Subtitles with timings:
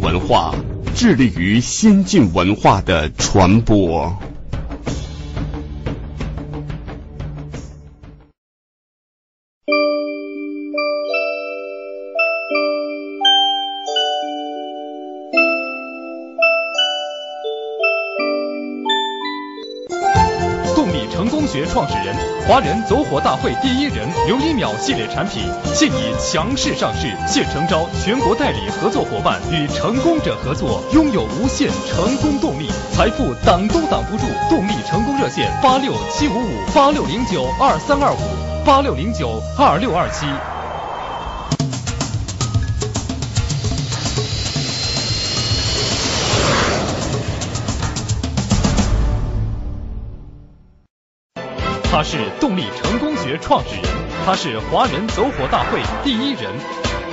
[0.00, 0.54] 文化
[0.94, 4.16] 致力于先进文化的传播。
[21.74, 22.14] 创始人、
[22.46, 25.42] 华人走火大会第一人刘一淼系列产品
[25.74, 34.22] 现已强势上市，现诚招全国代理合作伙伴与成功者合作，拥有无限成功动力，财富挡都挡不住。
[34.48, 40.26] 动力成功热线：八六七五五八六零九二三二五八六零九二六二七。
[51.96, 53.84] 他是动力成功学创始人，
[54.26, 56.52] 他是华人走火大会第一人，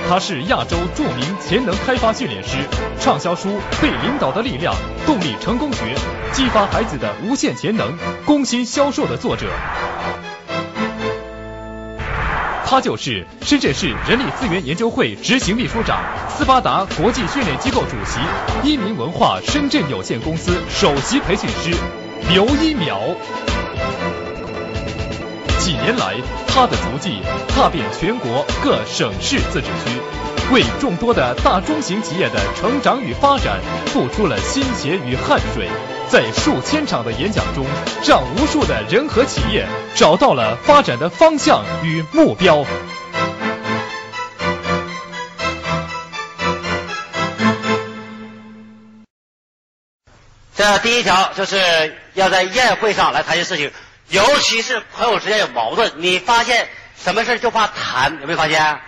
[0.08, 2.56] 他是亚洲著名潜能开发训练师，
[2.98, 3.48] 畅销书
[3.80, 4.74] 《被领导的力量》
[5.06, 5.94] 《动力成功学》，
[6.36, 9.46] 激发孩子的无限潜能，攻心销售的作者。
[12.66, 18.18] 他就是深圳市人力资源研究会执行秘书长，斯巴达国际训练机构主席，
[18.68, 21.70] 一鸣文化深圳有限公司首席培训师
[22.28, 23.14] 刘一淼。
[25.62, 26.16] 几年来，
[26.48, 35.68] 他的足迹踏遍全国各省市自治区，为众多的大中型企业的成长与发展付出了心血与汗水，
[36.08, 37.64] 在数千场的演讲中，
[38.04, 42.64] 让无数的人和企业找到了发展的方向与目标。
[50.56, 53.70] 这第一条就是要在宴会上来谈些事情。
[54.12, 56.68] 尤其是朋友之间有矛盾，你发现
[57.02, 58.78] 什么事就怕谈，有没有发现？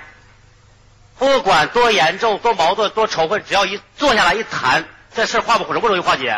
[1.18, 4.84] 不管多严重、多矛盾、多仇恨，只要一坐下来一谈，
[5.16, 6.36] 这事化不容不容易化解？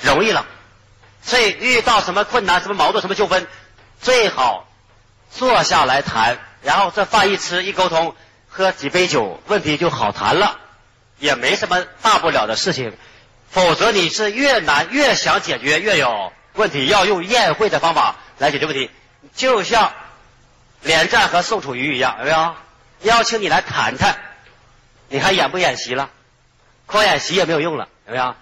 [0.00, 0.46] 容易了。
[1.22, 3.46] 所以遇到什么困难、什么矛盾、什么纠纷，
[4.00, 4.66] 最好
[5.30, 8.16] 坐下来谈，然后这饭一吃一沟通，
[8.48, 10.58] 喝几杯酒，问题就好谈了，
[11.18, 12.96] 也没什么大不了的事情。
[13.50, 16.32] 否则你是越难越想解决越有。
[16.54, 18.90] 问题要用宴会的方法来解决问题，
[19.34, 19.92] 就像
[20.82, 22.54] 连战和宋楚瑜一样，有没有？
[23.02, 24.16] 邀请你来谈谈，
[25.08, 26.10] 你还演不演习了？
[26.86, 28.34] 光演习也没有用了，有没有？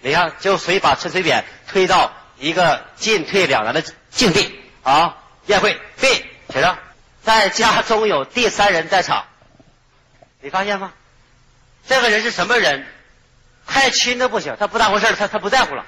[0.00, 5.16] 你看，就随把陈水扁推到一个进退两难的境地啊！
[5.46, 6.06] 宴会 B
[6.52, 6.78] 写上，
[7.22, 9.24] 在家中有第三人在场，
[10.40, 10.92] 你发现吗？
[11.88, 12.86] 这个人是什么人？
[13.66, 15.84] 太亲的不行，他不当回事他他不在乎了。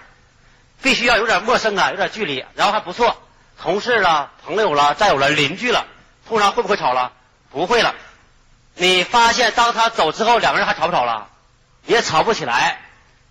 [0.82, 3.16] 必须要有点陌生啊，有点距离，然后还不错，
[3.60, 5.86] 同事了、朋友了、战友了、邻居了，
[6.28, 7.12] 通常会不会吵了？
[7.50, 7.94] 不会了。
[8.74, 11.28] 你发现当他走之后，两个人还吵不吵了？
[11.86, 12.80] 也吵不起来。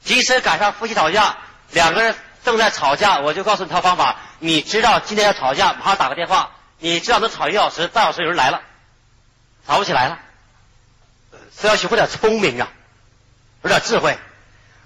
[0.03, 1.38] 即使赶上夫妻吵架，
[1.72, 4.18] 两个人正在吵架，我就告诉你套方法。
[4.40, 6.52] 你知道今天要吵架，马上打个电话。
[6.79, 8.62] 你知道能吵一个小时，半小时有人来了，
[9.66, 10.19] 吵不起来了。
[11.59, 12.68] 是要学会点聪明啊，
[13.64, 14.18] 有点智慧。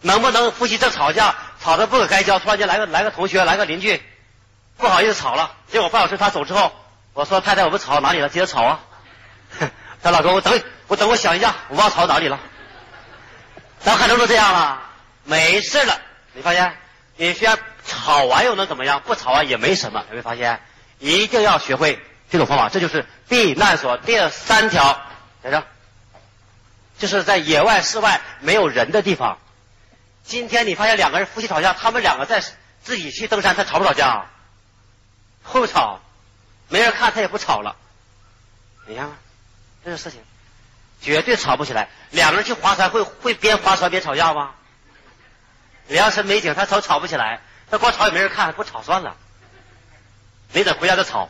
[0.02, 1.36] 能不能夫妻正吵架？
[1.64, 4.02] 吵得不可开交，突然间来个来个同学，来个邻居，
[4.78, 5.52] 不好意思吵了。
[5.72, 6.72] 结果半小时他走之后，
[7.14, 8.30] 我说太太，我们吵到哪里了？
[8.30, 8.80] 接着吵啊！
[10.02, 12.40] 他老公，我等我等我想一下，我忘吵到哪里了。
[13.80, 14.82] 咱很多都这样了，
[15.24, 16.00] 没事了。
[16.34, 16.76] 你发现，
[17.16, 19.02] 你虽然吵完又能怎么样？
[19.06, 20.04] 不吵完也没什么。
[20.08, 20.60] 有没有发现？
[20.98, 22.00] 一定要学会
[22.32, 25.00] 这种方法，这就是避难所第三条，
[25.44, 25.64] 在这，
[26.98, 29.38] 就是在野外室外没有人的地方。
[30.24, 32.42] 今天你发现两个人夫妻吵架，他们两个在
[32.84, 34.28] 自己去登山，他吵不吵架？
[35.44, 36.00] 会不吵？
[36.70, 37.76] 没人看他也不吵了。
[38.86, 39.10] 你看，
[39.84, 40.22] 这个事情
[41.02, 41.90] 绝对吵不起来。
[42.12, 44.52] 两个人去划船，会会边划船边吵架吗？
[45.88, 47.42] 良辰美景，他吵吵不起来。
[47.70, 49.18] 他光吵也没人看，不吵算了。
[50.54, 51.30] 没等回家就吵，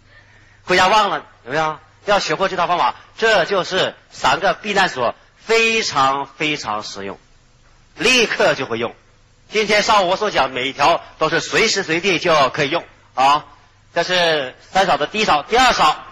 [0.64, 1.78] 回家忘了有没有？
[2.06, 7.18] 要学会这套方法，这就是三个避难所，非常非常实用。
[8.00, 8.94] 立刻就会用。
[9.50, 12.82] 今天上午我所讲每一条都是随时随地就可以用
[13.14, 13.44] 啊。
[13.94, 16.04] 这是三少的第一少，第二少，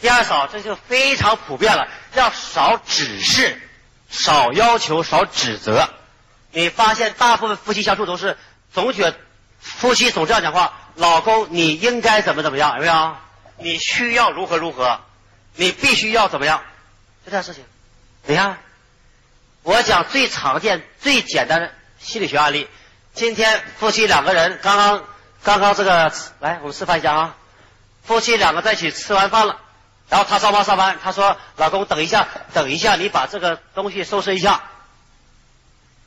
[0.00, 3.60] 第二少这就非常普遍了，要少指示，
[4.08, 5.88] 少要求，少指责。
[6.52, 8.36] 你发现大部分夫妻相处都是
[8.72, 9.12] 总觉
[9.58, 13.16] 夫妻总这样讲话：老公你应该怎么怎么样，有没有？
[13.58, 15.00] 你需要如何如何？
[15.56, 16.62] 你必须要怎么样？
[17.24, 17.64] 就这样事情，
[18.26, 18.58] 你看。
[19.64, 22.68] 我讲最常见、最简单的心理学案例。
[23.14, 25.04] 今天夫妻两个人刚刚
[25.42, 27.34] 刚刚这个来，我们示范一下啊。
[28.04, 29.56] 夫妻两个在一起吃完饭了，
[30.10, 34.60] 然后他上班上班，他说：“老公，等一下，等一下，你把这个东西收拾一下。”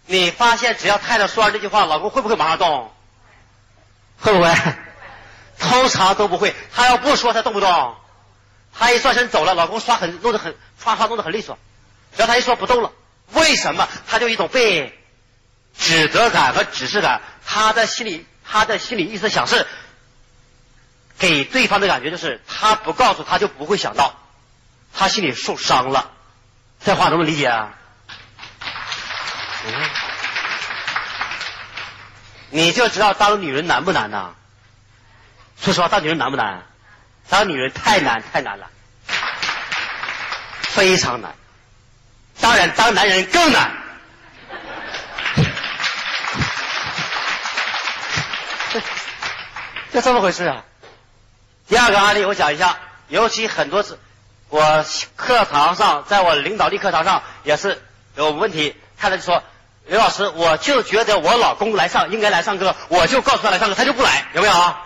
[0.05, 2.93] 你发现只要太太说完这句话，老公会不会马上动？
[4.19, 4.53] 会不会？
[5.57, 6.53] 通常都不会。
[6.71, 7.95] 他要不说，他动不动？
[8.71, 11.57] 他一转身走了，老公刷很弄得很刷刷弄得很利索。
[12.15, 12.91] 只要他一说不动了，
[13.33, 13.87] 为什么？
[14.07, 14.97] 他就一种被
[15.77, 17.21] 指责感和指示感。
[17.45, 19.65] 他的心里，他的心里意思想是
[21.17, 24.15] 给对方的感觉就是他不告诉他就不会想到，
[24.93, 26.11] 他心里受伤了。
[26.83, 27.73] 这话能不能理解啊？
[32.49, 34.35] 你就知道当女人难不难呐？
[35.59, 36.63] 说实话，当女人难不难？
[37.29, 38.69] 当女人太难太难了，
[40.61, 41.35] 非常难。
[42.39, 43.71] 当然，当男人更难。
[49.91, 50.63] 就 这么回事啊。
[51.67, 53.99] 第二个案例我讲一下，尤其很多次，
[54.49, 54.85] 我
[55.15, 57.81] 课堂上，在我领导力课堂上也是
[58.15, 59.43] 有问题，太太就说。
[59.85, 64.83] 刘老师，我就觉得我老公来上应该来上课，我就告诉他来上课，他就不来，有没有啊？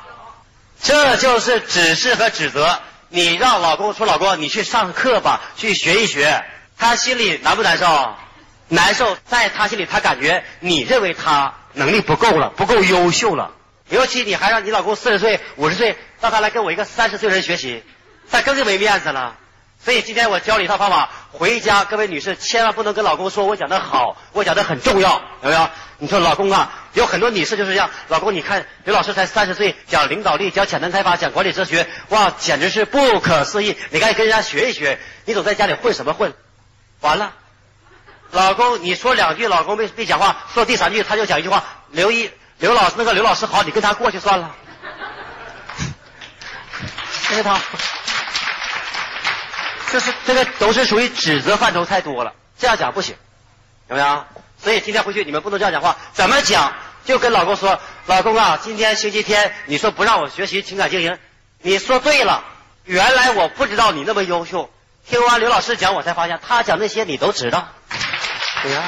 [0.79, 2.79] 这就是指示和指责。
[3.09, 6.45] 你让老公说：“老公，你去上课吧，去学一学。”
[6.81, 8.15] 他心里难不难受？
[8.67, 13.51] 难受，在他心里，他感觉你认为他能力不够了，不够优秀了。
[13.89, 17.83] 尤其你还让你老公四十岁、五十岁，让他来跟我一个三十岁的人学习，
[18.31, 19.35] 那更是没面子了。
[19.85, 25.69] 所以今天我教你一套方法，回家各位女士千万不能跟老公说我讲的好，我讲的很重要，有没有？
[25.99, 33.77] 你说老公啊，有很多女士就是这样，老公你看刘老师才三十岁，讲领导力，讲潜能开发，讲管理哲学，哇，简直是不可思议！
[33.91, 36.33] 你赶紧跟人家学一学，你总在家里混什么混？
[37.01, 37.33] 完了，
[38.31, 44.55] 老公你说两句，老公没没讲话，说第三句他就讲一句话，刘一刘老师那个刘老师好，你跟他过去算了，
[47.29, 47.59] 这套。
[49.91, 53.13] 这是这个都是属于指责范畴太多了，这样讲不行，
[53.89, 54.25] 有没有？
[54.63, 56.73] 所以今天回去你们不能这样讲话，怎么讲？
[57.03, 61.17] 就跟老公说，老公啊，今天星期天，你说不让我学习情感经营，
[61.61, 62.41] 你说对了，
[62.85, 64.71] 原来我不知道你那么优秀，
[65.07, 67.67] 听完刘老师讲，我才发现他讲那些你都知道，
[68.63, 68.83] 对呀。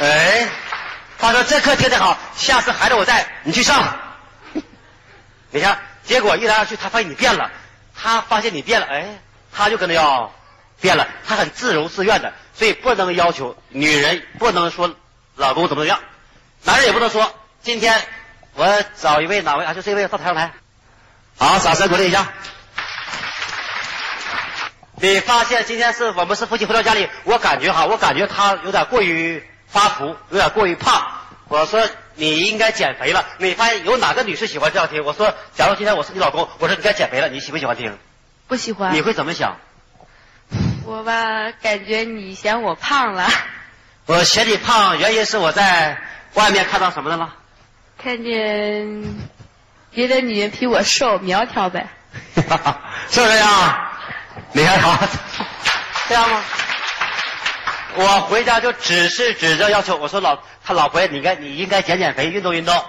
[0.00, 0.48] 哎，
[1.18, 3.98] 他说这课听得好，下次孩子我在你去上，
[5.50, 7.50] 你看，结果一来二去，他发现你变了。
[7.94, 9.20] 他发现你变了，哎，
[9.52, 10.32] 他就跟着要
[10.80, 11.06] 变了。
[11.28, 14.92] 他很自由自愿的，所以不能要求女人不能说
[15.36, 16.00] 老公怎么怎么样，
[16.64, 17.32] 男人也不能说
[17.62, 18.02] 今天
[18.54, 19.74] 我找一位哪位啊？
[19.74, 20.52] 就这位到台上来，
[21.38, 22.32] 好，掌声鼓励一下。
[25.02, 31.04] 你发现今天是我们是夫妻回到家里，我感觉哈，我感觉他有点过于发福，有点过于胖。
[31.48, 31.86] 我说。
[32.14, 33.24] 你应该减肥了。
[33.38, 35.02] 你发现有哪个女士喜欢这样听？
[35.02, 37.96] 我说，假如今天我是你老公，我说你该减肥了，你喜不喜欢听？
[38.46, 38.94] 不喜欢。
[38.94, 39.56] 你会怎么想？
[40.84, 43.26] 我吧，感觉你嫌我胖了。
[44.04, 45.96] 我嫌你胖，原因是我在
[46.34, 47.34] 外面看到什么的了？
[47.96, 49.02] 看见
[49.90, 51.88] 别的女人比我瘦苗条呗。
[53.08, 53.91] 是不是呀？
[54.54, 54.98] 你看好，
[56.08, 56.42] 这样吗？
[57.94, 62.84] 我回家就只是指着要求，我说老他老婆，你该你应该减减肥，运动运动。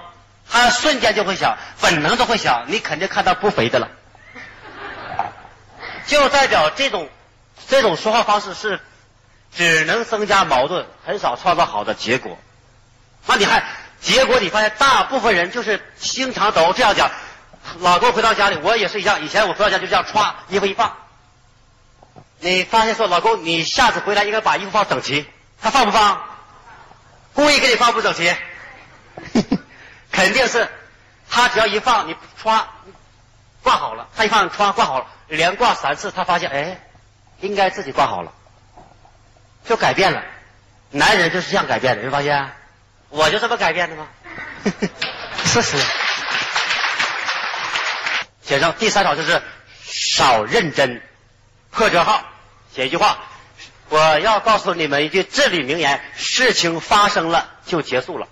[0.49, 3.87] 他瞬间就会想，本能都会想，你肯定看到不肥的了，
[6.05, 7.09] 就代表这种
[7.69, 8.81] 这种说话方式是
[9.55, 12.37] 只能增加矛盾，很少创造好的结果。
[13.25, 13.63] 那你看
[14.01, 17.09] 结果，你发现大部分人就是经常都这样讲。
[17.79, 20.97] 老公回到家里，我也是一样，以前我回到家就这样歘衣服一放。
[22.43, 25.25] 你发现说，老公，你下次回来应该把衣服放整齐。
[25.61, 26.21] 他放不放？
[27.33, 28.35] 故意给你放不整齐，
[30.11, 30.69] 肯定是
[31.29, 32.65] 他只要一放，你歘
[33.61, 34.09] 挂好了。
[34.17, 36.81] 他一放歘挂好了，连挂三次，他发现哎，
[37.39, 38.33] 应该自己挂好了，
[39.65, 40.21] 就改变了。
[40.91, 42.51] 男人就是这样改变的，没发现？
[43.07, 44.07] 我就这么改变的吗？
[45.45, 45.77] 事实。
[48.41, 49.41] 写上第三条就是
[49.81, 51.01] 少认真，
[51.71, 52.21] 破折号。
[52.73, 53.19] 写一句话，
[53.89, 58.27] 我要告诉你们一句至理名言：事情发生了就结束了。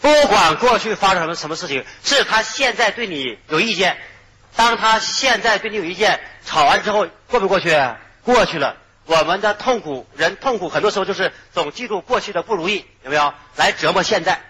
[0.00, 3.96] 不管过去发生什么什么事情，是他现在对你有意见，
[4.54, 7.74] 当他现在对你有意见，吵完之后过不过去？
[8.22, 8.76] 过去了。
[9.06, 13.32] 我们的痛苦，人痛苦很多时候就是总记住过去的不如意，有没有？
[13.54, 14.42] 来折磨现在。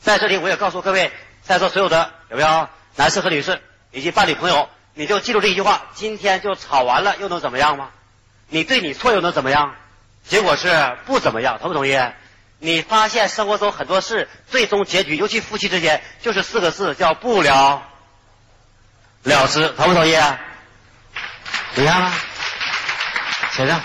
[0.00, 4.70] 在这里，我也告诉各位在座所有的有没有男士和女士以及伴侣朋友。
[4.94, 7.90] 你就记住这一句话：今天就吵完了，又能怎么样吗？
[8.48, 9.74] 你对你错又能怎么样？
[10.26, 11.98] 结果是不怎么样，同不同意？
[12.58, 17.82] 你发现生活中很多事最终结局，尤其夫妻之间，就是四个字，叫不了
[19.22, 20.18] 了之，同不同意？
[21.74, 22.12] 你看吧，
[23.52, 23.80] 写上，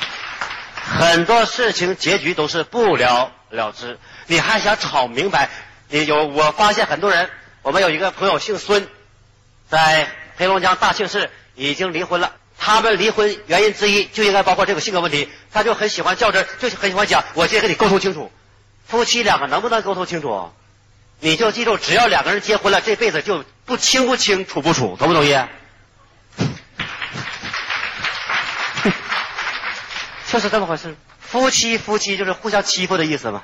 [0.99, 3.97] 很多事情结局都是不了了之，
[4.27, 5.49] 你还想吵明白？
[5.87, 7.29] 你有我发现很多人，
[7.61, 8.87] 我们有一个朋友姓孙，
[9.69, 12.35] 在黑龙江大庆市已经离婚了。
[12.57, 18.31] 他们离婚原因之一就应该包括这个性格问题，他就很喜欢较真，就很喜欢讲，我今天跟你沟通清楚，
[18.85, 20.51] 夫妻两个能不能沟通清楚？
[21.19, 25.33] 你就记住，只要两个人结婚了，这辈子就不清不清，处不处，同不同意？
[30.31, 30.95] 就是这么回事。
[31.19, 33.43] 夫妻夫妻就是互相欺负的意思嘛。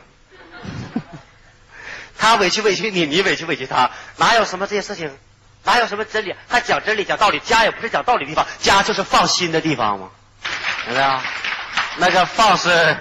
[2.18, 5.18] 他委屈委屈你，你委屈委屈他，哪有什么这些事情？
[5.64, 6.36] 哪有什么真理？
[6.48, 7.40] 还讲真理讲道理？
[7.40, 10.10] 家也不是讲道理的地方，家就是放心的地方吗？
[10.88, 11.20] 有没有？
[11.98, 12.98] 那个放是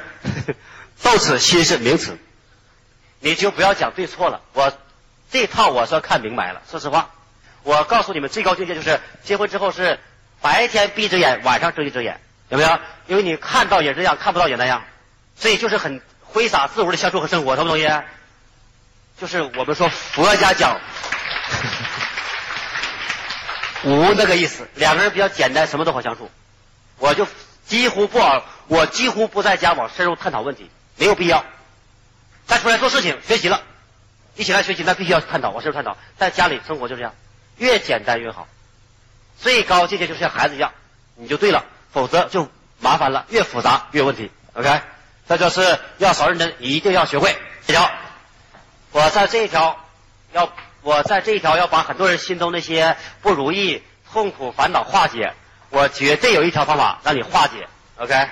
[1.02, 2.18] 动词，心是名词。
[3.20, 4.40] 你就不要讲对错了。
[4.52, 4.72] 我
[5.30, 6.62] 这套我算看明白了。
[6.70, 7.10] 说实话，
[7.62, 9.98] 我告诉你们，最高境界就是结婚之后是
[10.40, 12.78] 白天闭着眼，晚上睁一只眼，有没有？
[13.06, 14.82] 因为你看到也这样，看不到也那样，
[15.36, 17.88] 所以就是很挥洒自如的相处和生活，同不同意？
[19.18, 20.78] 就是我们说佛家讲。
[23.84, 26.30] 无那个意思，两个人比较简单，什么都好相处。
[26.98, 27.26] 我就
[27.66, 31.44] 几乎不往，我几乎不在家往深入探讨问题，没有必要。
[32.46, 33.62] 再出来做事情、学习了，
[34.34, 35.96] 一起来学习，那必须要探讨，往深入探讨。
[36.18, 37.14] 在家里生活就这样，
[37.56, 38.48] 越简单越好。
[39.38, 40.72] 最高境界就是像孩子一样，
[41.14, 42.48] 你就对了，否则就
[42.80, 44.30] 麻烦了，越复杂越问题。
[44.52, 44.80] OK，
[45.28, 47.90] 这就是要少认真，一定要学会这条。
[48.92, 49.82] 我在这一条
[50.32, 50.52] 要。
[50.82, 55.34] 我在这一条要把很多人心中那些不如意、痛苦、烦恼化解。
[55.68, 58.28] 我绝对有一条方法让你化解，OK？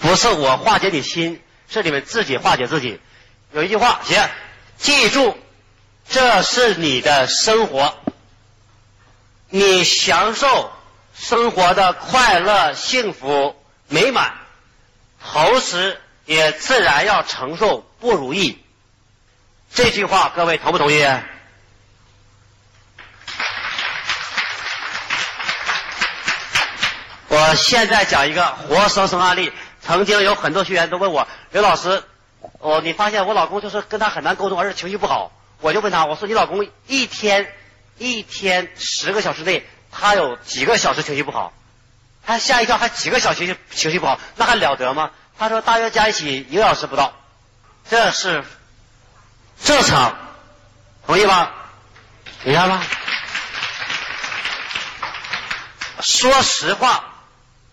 [0.00, 3.00] 不是我化解你心，是你们自己化解自己。
[3.52, 4.28] 有一句话写，
[4.76, 5.38] 记住，
[6.08, 7.94] 这是你的生活，
[9.50, 10.72] 你享受
[11.14, 13.54] 生活的快乐、幸福、
[13.86, 14.32] 美满，
[15.22, 18.58] 同时也自然要承受不如意。
[19.72, 21.06] 这句话各位同不同意？
[27.32, 29.50] 我现在讲一个活生生案例。
[29.80, 32.04] 曾经有很多学员都问我，刘老师，
[32.58, 35.32] 哦，你发现我老公就是跟他很难沟通，而且情绪不好。
[35.62, 37.50] 我就问他，我说你老公一天
[37.96, 41.54] 一天十个小时内，他有几个小时情绪不好？
[42.24, 45.10] 他吓一跳，还几个小时情绪不好，那还了得吗？
[45.38, 47.14] 他说大约加一起一个小时不到，
[47.88, 48.44] 这是
[49.64, 50.14] 正常，
[51.06, 51.50] 同意吗？
[52.44, 52.82] 明白吗？
[56.02, 57.08] 说实话。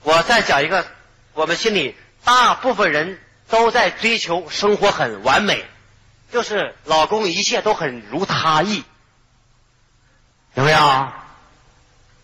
[0.03, 0.85] 我再讲一个，
[1.33, 5.65] 我们心里大部分人都在追求生活很完美，
[6.31, 8.83] 就是老公一切都很如他意，
[10.53, 11.07] 有没有？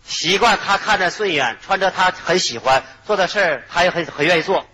[0.06, 4.64] 习惯他看着顺眼，穿着他很喜欢，做的事他也很很愿意做。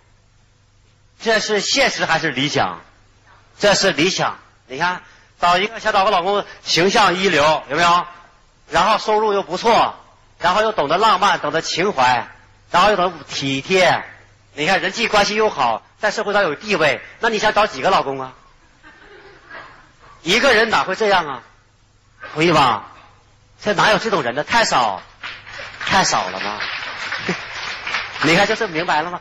[1.20, 2.82] 这是现实还是理想？
[3.58, 4.38] 这是理想。
[4.66, 5.02] 你看，
[5.40, 8.06] 找一个想找个老公形象一流，有没有？
[8.70, 9.94] 然后收入又不错，
[10.38, 12.28] 然后又懂得浪漫，懂得情怀。
[12.72, 14.02] 然后又很体贴，
[14.54, 18.32] 你看人际关系又好，在社会上有地位，那你想找几个老公啊？
[20.22, 21.42] 一个人哪会这样啊？
[22.32, 22.86] 同意吧？
[23.62, 24.42] 这哪有这种人呢？
[24.42, 25.02] 太少，
[25.84, 26.58] 太少了吗？
[28.24, 29.20] 你看，就是明白了吗？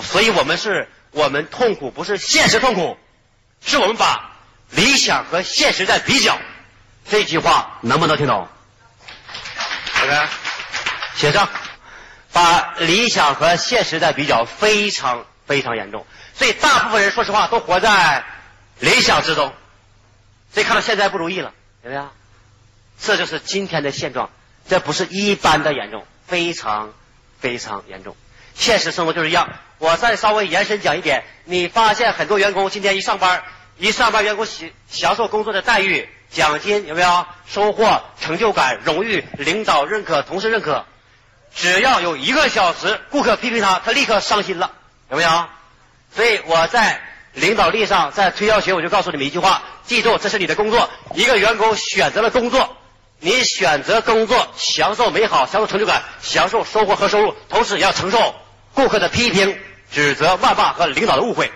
[0.00, 2.96] 所以我们是我们痛苦，不是现实痛苦，
[3.64, 4.30] 是我们把
[4.70, 6.38] 理想和现实在比较。
[7.08, 8.48] 这句话能不能听懂
[10.02, 10.28] ？OK，
[11.16, 11.48] 写上。
[12.34, 16.04] 把理想和现实在比较，非常非常严重。
[16.34, 18.24] 所以大部分人说实话都活在
[18.80, 19.52] 理想之中，
[20.52, 21.52] 所以看到现在不如意了，
[21.84, 22.10] 有没有？
[23.00, 24.30] 这就是今天的现状，
[24.68, 26.92] 这不是一般的严重，非常
[27.38, 28.16] 非常严重。
[28.54, 29.48] 现实生活就是一样。
[29.78, 33.44] 我再稍微延伸讲一点，你发现很多员工今天一上班，
[33.78, 37.26] 一上班员工享享受工作的待遇、奖金，有没有？
[37.46, 40.84] 收获、成就感、荣誉、领导认可、同事认可。
[41.54, 44.72] 只要有一个小时，顾客批评他，他立刻伤心了，
[45.10, 45.46] 有没有？
[46.14, 47.00] 所以我在
[47.32, 50.88] 领导力上，在推销学，我就告诉你们一句话：记住，这是你的工作。
[51.14, 52.76] 一个员工选择了工作，
[53.18, 58.34] 你选择工作，享受美好，享受成就感，享受收获和收入，同时也要承受
[58.72, 59.58] 顾客的批评、
[59.90, 61.52] 指责、谩骂和领导的误会。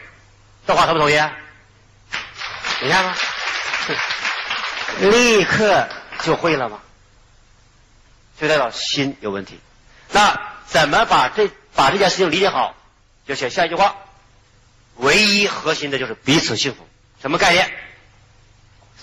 [0.66, 1.14] 这话同不同意？
[2.83, 3.14] 你看吗？
[5.00, 5.88] 立刻
[6.23, 6.80] 就会了吗？
[8.40, 9.61] 就代表心有问题。
[10.12, 12.75] 那怎么把这把这件事情理解好？
[13.27, 13.97] 就写下一句话：
[14.97, 16.87] 唯一核心的就是彼此幸福。
[17.21, 17.71] 什么概念？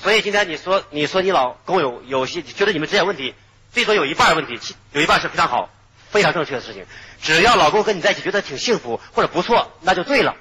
[0.02, 3.34] 所以今天你说你说你老公有有些觉得你们之间问题，
[3.72, 4.60] 最多有一半问题，
[4.92, 5.70] 有一半是非常好，
[6.10, 6.86] 非常正确的事情。
[7.22, 10.36] 只要老公跟你在一起觉得挺幸福或者不错，那就对了。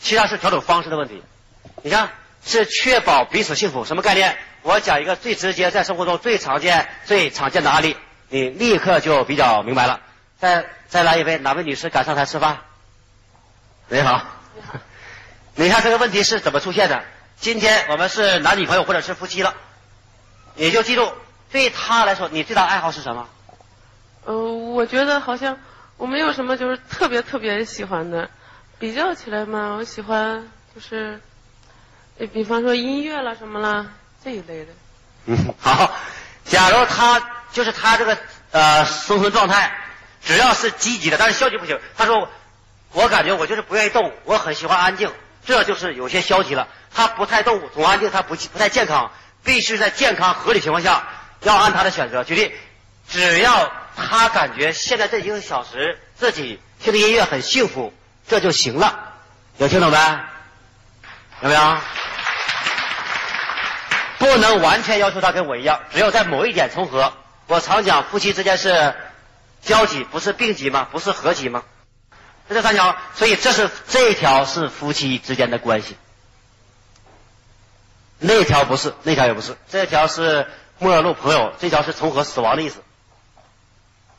[0.00, 1.22] 其他是调整方式的问题。
[1.82, 2.10] 你看，
[2.44, 4.38] 是确保彼此幸福，什么概念？
[4.62, 7.96] 我讲一个最直接，在生活中最常见、最常见的案例，
[8.28, 10.00] 你立刻就比较明白了。
[10.38, 12.58] 再再来一位，哪位女士敢上台示范？
[13.88, 14.22] 你好。
[15.56, 17.02] 你看这个问题是怎么出现的？
[17.40, 19.54] 今天我们是男女朋友或者是夫妻了，
[20.54, 21.12] 你就记住，
[21.50, 23.28] 对他来说，你最大的爱好是什么？
[24.24, 25.58] 呃，我觉得好像
[25.96, 28.28] 我没有什么就是特别特别喜欢的。
[28.78, 31.20] 比较起来嘛，我喜欢就是，
[32.18, 33.86] 呃比方说音乐啦什么啦
[34.22, 34.72] 这一类的。
[35.26, 35.92] 嗯，好。
[36.44, 37.20] 假如他
[37.58, 38.16] 就是他这个
[38.52, 39.76] 呃生存状态，
[40.24, 41.80] 只要是积极的，但是消极不行。
[41.96, 42.30] 他说，
[42.92, 45.12] 我感觉我就是不愿意动，我很喜欢安静，
[45.44, 46.68] 这就是有些消极了。
[46.94, 49.10] 他不太动，总安静，他不不太健康，
[49.42, 51.08] 必须在健康合理情况下，
[51.40, 52.22] 要按他的选择。
[52.22, 52.54] 举例，
[53.08, 57.92] 只要他感觉现在这一个小时自己听的音乐很幸福，
[58.28, 59.14] 这就行了。
[59.56, 59.98] 有听懂没？
[61.42, 61.78] 有没有？
[64.18, 67.12] 不能完全要求他跟我一样，只有在某一点重合。
[67.48, 68.94] 我常讲，夫妻之间是
[69.62, 70.86] 交集，不是并集吗？
[70.92, 71.64] 不是合集吗？
[72.46, 75.96] 这三条，所以这是这一条是夫妻之间的关系，
[78.18, 80.46] 那条不是，那条也不是，这条是
[80.78, 82.82] 陌路朋友，这条是重合死亡的意思。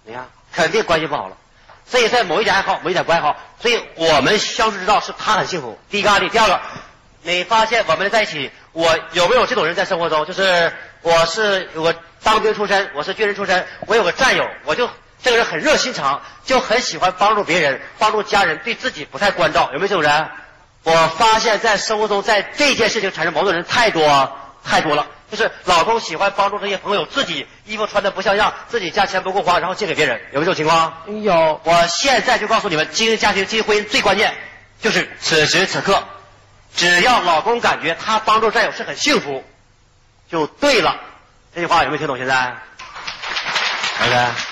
[0.03, 1.37] 你看，肯定关系不好了。
[1.85, 5.77] 所以在某一点爱好，某一点不爱好，所以我们相处之道是他很幸福。
[5.91, 6.61] 第一个案例，第二个，
[7.21, 10.25] 你发现我们在一起，我有没有这种人在生活中？
[10.25, 10.71] 就是
[11.01, 14.89] 我是有个当兵出身，我是军人出身，我有个战友，我就
[15.21, 20.29] 这个人很热心肠，就很喜欢帮助别人，帮助家人，对自己不太关照，有没有这种人？
[20.83, 25.07] 我发现，在生活中，在这件事情产生矛盾的人太多太多了。
[25.29, 30.93] 就是老公喜欢帮助这些朋友，自己衣服穿的不像样，自己家钱不够花，然后借给别人，有没有这种情况？
[31.21, 31.61] 有。
[31.63, 34.33] 我现在就告诉你们，经营家庭、经营婚姻最关键
[34.81, 36.03] 就是此时此刻，
[36.75, 39.43] 只要老公感觉他帮助战友是很幸福，
[40.29, 40.99] 就对了。
[41.53, 42.17] 这句话有没有听懂？
[42.17, 44.43] 现在儿子。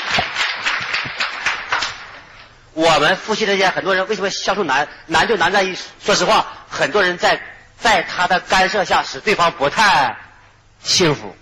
[2.74, 4.88] 我们夫妻之间，很多人为什么相处难？
[5.08, 7.42] 难就难在于，说实话，很多人在
[7.80, 10.16] 在他的干涉下，使对方不太
[10.84, 11.36] 幸福。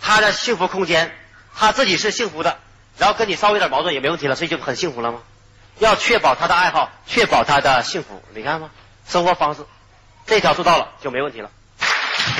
[0.00, 1.12] 他的幸福空间，
[1.56, 2.58] 他自己是幸福的，
[2.98, 5.20] 然后跟你稍微有点矛盾也没问题了，所以就很幸福了吗？
[5.82, 8.70] 要确保他的爱好，确保他的幸福，你看吗？
[9.08, 9.66] 生活方式
[10.26, 11.50] 这条做到了就没问题了。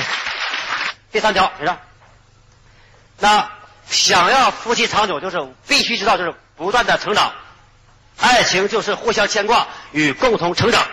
[1.11, 1.77] 第三条，谁让？
[3.19, 3.51] 那
[3.89, 7.33] 想要夫妻长久，就是必须知道，就是不断的成长，
[8.17, 10.87] 爱情就是互相牵挂与共同成长。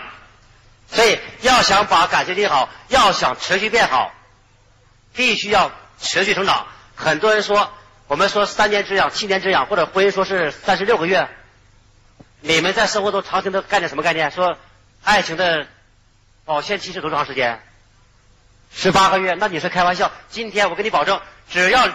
[0.88, 4.12] 所以要想把感情变好，要想持续变好，
[5.14, 6.66] 必须要持续成长。
[6.96, 7.72] 很多人说，
[8.08, 11.28] 我们说三年之痒、七年之痒，或者婚姻说是三十六个月。
[12.42, 14.30] 你们在生活中常听的概念什么概念？
[14.30, 14.56] 说
[15.02, 15.66] 爱情的
[16.44, 17.60] 保鲜期是多长时间？
[18.72, 19.34] 十八个月？
[19.34, 20.10] 那你是开玩笑。
[20.30, 21.88] 今天我跟你保证，只要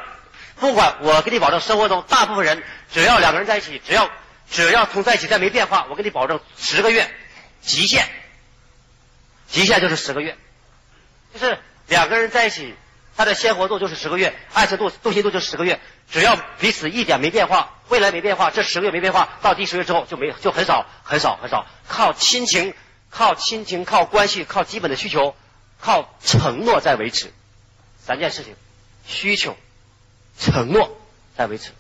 [0.58, 4.10] 不管我跟你保证，生活中大部分人只要两个人在一起，只要
[4.49, 7.10] 只要从在一起再没变化，我跟你保证十个月
[7.62, 8.08] 极限。
[9.47, 10.38] 极限就是十个月，
[11.34, 12.75] 就是两个人在一起，
[13.17, 15.80] 他的鲜活度就是十个月，爱情度、动心度就是十个月。
[16.12, 22.73] 只要彼此一点没变化，未来没变化，这十个月没变化，到第十个月之后就没就很少很少很少，靠亲情、
[23.10, 25.36] 靠亲情、靠关系、靠基本的需求、
[25.82, 27.32] 靠承诺在维持。
[28.06, 28.56] 三件事情：
[29.08, 29.58] 需求、
[30.38, 30.95] 承诺
[31.36, 31.71] 在维持，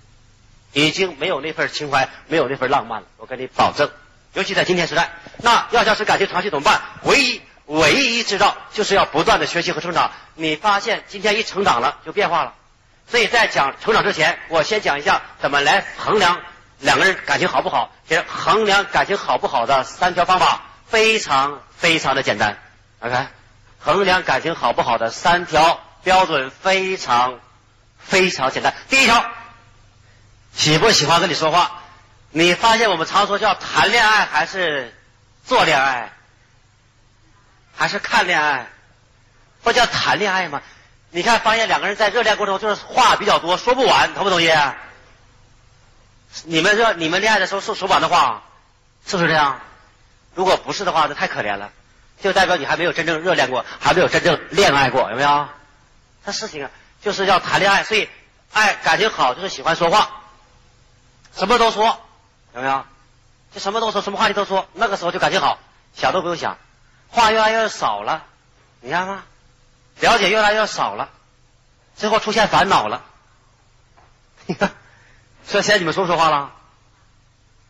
[0.73, 3.07] 已经没有那份情怀，没有那份浪漫了。
[3.17, 3.91] 我跟你保证，
[4.33, 5.11] 尤其在今天时代，
[5.43, 6.81] 那要想使感情长期怎么办？
[7.03, 10.11] 唯一唯一之道就是要不断的学习和成长。
[10.35, 12.53] 你发现今天一成长了，就变化了。
[13.07, 16.41] 所以在讲成长之前，我先讲一下怎么来衡量
[16.79, 17.91] 两个人感情好不好。
[18.07, 22.57] 其实衡量感情好不好的三条方法非常非常的简单。
[22.99, 23.27] OK，
[23.79, 27.39] 衡量感情好不好的三条标准非常
[27.99, 28.73] 非常简单。
[28.89, 29.25] 第一条，
[30.53, 31.81] 喜不喜欢跟你说话？
[32.31, 34.93] 你发现我们常说叫谈恋爱还是
[35.45, 36.11] 做恋爱，
[37.75, 38.67] 还是看恋爱？
[39.63, 40.61] 不叫谈恋爱吗？
[41.09, 44.49] 你看，发现两个人在热恋过程中就是话比较多，说不完，同不同意？
[46.43, 48.43] 你们热你们恋爱的时候说说不完的话，
[49.07, 49.61] 是不是这样？
[50.33, 51.71] 如果不是的话，那太可怜了，
[52.21, 55.47] 就代表你还没有真正热恋过，还没有真正恋爱过，有没有？
[56.25, 58.09] 这事情啊，就是要谈恋爱，所以
[58.51, 60.09] 爱感情好就是喜欢说话，
[61.33, 62.01] 什么都说，
[62.53, 62.85] 有没有？
[63.53, 65.57] 就什么都说，什么话题都说，那个时候就感情好，
[65.95, 66.57] 想都不用想，
[67.15, 68.23] 话越来越少了，
[68.81, 69.23] 你看吗？
[70.01, 71.09] 了解越来越少了，
[71.95, 73.03] 最后出现烦恼了。
[75.47, 76.51] 所以现在你们说不说话了？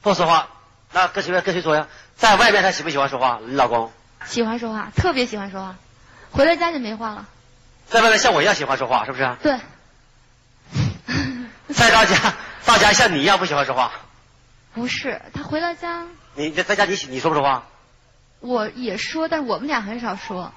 [0.01, 0.49] 不说话，
[0.91, 1.87] 那跟谁跟谁说呀？
[2.17, 3.39] 在外面他喜不喜欢说话？
[3.45, 3.91] 你老公
[4.25, 5.75] 喜欢说话，特别喜欢说话，
[6.31, 7.25] 回了家就没话了。
[7.87, 9.35] 在外面像我一样喜欢说话，是不是？
[9.43, 9.59] 对，
[11.75, 12.33] 在到家，
[12.65, 13.91] 到家像你一样不喜欢说话。
[14.73, 17.63] 不是他回到家，你在在家你喜你说不说话？
[18.45, 20.51] 我也说，但是我们俩很少说。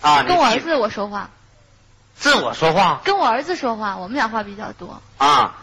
[0.00, 1.30] 啊，跟我儿子我说话，
[2.16, 5.00] 自我说话跟我儿子说话，我们俩话比较多。
[5.18, 5.54] 啊。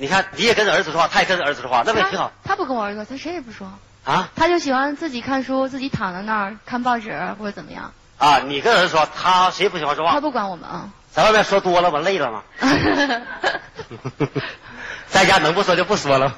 [0.00, 3.68] 你看，你也跟着儿子说话，他也跟着儿子说话，那不也挺好他他不跟我儿子说，他谁也不说，
[4.04, 4.28] 啊？
[4.36, 10.12] 他就喜欢自己看书，自己躺在那儿看报纸或者怎么样，啊，你跟儿子说，他谁也不喜欢说话？
[10.12, 10.88] 他不管我们啊。
[11.12, 11.98] 在外面说多了吧？
[11.98, 12.42] 累了吗？
[15.08, 16.32] 在家能不说就不说了。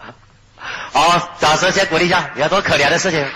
[0.92, 3.26] 好，掌声先鼓励一下，你看多可怜的事情。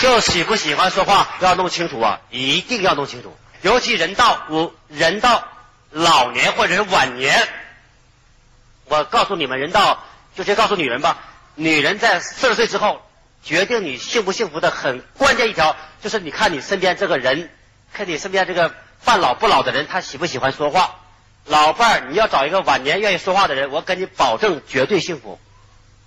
[0.00, 3.36] 就喜不喜欢说话要弄清楚啊，一定要弄清楚。
[3.62, 5.42] 尤其人到我人到
[5.90, 7.48] 老年或者是晚年，
[8.84, 10.04] 我告诉你们，人到
[10.36, 11.18] 就先告诉女人吧，
[11.54, 13.02] 女人在四十岁之后，
[13.42, 17.50] 决定你幸不幸福的很关键一条，就是你看你身边这个人，
[17.92, 20.96] 看你身边这个半老不老的人，他喜不喜欢说话。
[21.46, 25.38] 老伴儿，你要找一个晚年愿意说话的人，我跟你保证绝对幸福，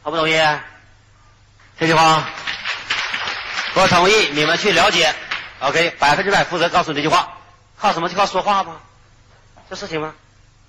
[0.04, 0.38] 同不同意？
[1.80, 2.30] 这句话，
[3.80, 5.14] 我同意，你们去了解
[5.60, 7.30] ，OK，百分之百负责告诉你这句话，
[7.78, 8.10] 靠什么？
[8.10, 8.76] 就靠说话吗？
[9.70, 10.14] 这事情吗？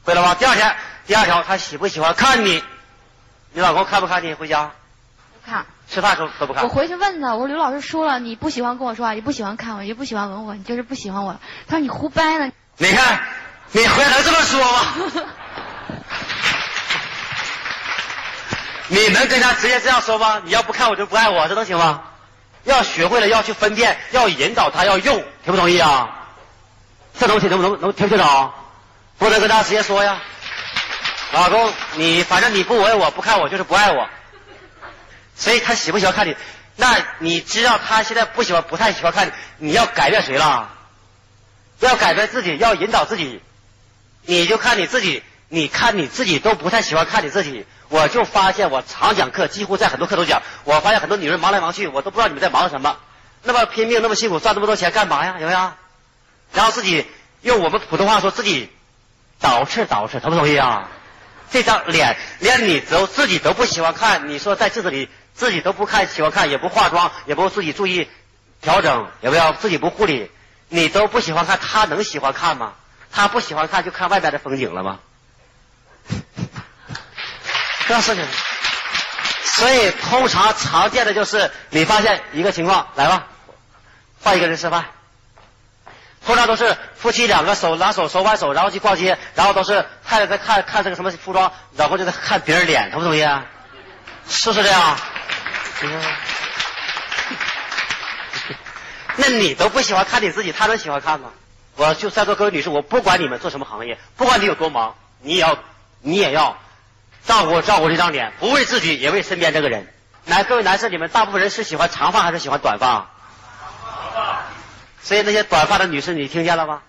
[0.05, 0.35] 会了吗？
[0.35, 2.63] 第二天，第二条，他喜不喜欢看你？
[3.53, 4.71] 你老公看不看你回家？
[5.45, 6.69] 不看，吃饭时候都不看我。
[6.69, 11.35] 回去问他，我说刘老师说了，你不喜欢跟我说话，也不喜欢看我，也不喜欢吻我，你就是不喜欢我。
[11.67, 12.53] 他说你胡掰呢。
[12.77, 13.21] 你看，
[13.73, 14.79] 你回来能这么说吗？
[18.89, 20.41] 你能跟他直接这样说吗？
[20.45, 22.03] 你要不看我就不爱我，这能行吗？
[22.65, 26.17] 要学会了要去分辨，要引导他要用，同不同意啊？
[27.19, 28.25] 这东西能不能能听清楚？
[29.19, 30.21] 不能跟他直接说呀。
[31.33, 34.09] 老公，你反正你不吻我不看我就是不爱我，
[35.37, 36.37] 所以他喜不喜欢看你？
[36.77, 40.71] 那你知道他现在不喜欢不太喜欢看你，你要改变谁了？
[41.81, 43.43] 要改变自己，要引导自己。
[44.23, 47.65] 你就看你自己，你看你自己都不太喜欢看你自己。
[47.91, 52.97] 我就发现，我常讲课，几乎在很多课都讲，我发现很多女人忙来忙去，我都不知道你们在忙什么，
[53.43, 55.37] 那么拼命，那么辛苦，赚那么多钱干嘛呀？
[55.41, 55.73] 有没有？
[56.55, 57.07] 然后自己
[57.43, 58.71] 用我们普通话说自己
[59.41, 60.89] 捯饬捯饬，同不同意啊？
[61.51, 68.09] 这张脸连你都自己都不喜欢看，你说在镜子里自己都不看喜欢看，也不化妆，也不自己注意
[68.61, 69.53] 调整，有没有？
[69.55, 70.31] 自己不护理，
[70.69, 72.75] 你都不喜欢看，他能喜欢看吗？
[73.11, 75.01] 他不喜欢看，就看外边的风景了吗？
[77.91, 78.25] 这样事情。
[79.43, 83.27] 所以通常常见的就是你发现一个情况，来吧，
[84.23, 84.87] 换一个人吃饭。
[86.25, 93.45] 通常都是夫妻两个手拉手手挽手，然后去逛街，然后都是太太在看看这个什么服装，然后就在看别人脸，同不同意啊？
[94.29, 94.97] 是不是这样？
[99.17, 101.31] 那你都不喜欢看你自己，他能喜欢看吗？
[101.75, 105.59] 我就在座各位女士，我不管你们做什么行业，不管你有多忙，你也要
[106.03, 106.57] 你也要
[107.27, 109.87] 照顾照顾这张脸，不为自己，也为身边这个人。
[110.27, 113.11] 来，各位男士，你们大部分人是喜欢长发还是喜欢短发？
[115.03, 116.83] 所以那些短发的女士，你听见了吗？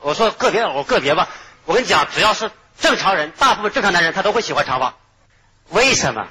[0.00, 1.28] 我说个别，我个别吧。
[1.64, 4.94] 我跟你讲，只要是正常人，大部分正常男人他都会喜欢长发。
[5.70, 6.26] 为什么？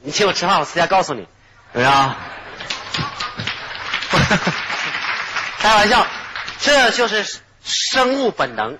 [0.00, 1.28] 你请我吃饭，我私下告诉你，
[1.72, 2.16] 怎么样？
[5.58, 6.06] 开玩笑，
[6.58, 8.78] 这就是生物本能。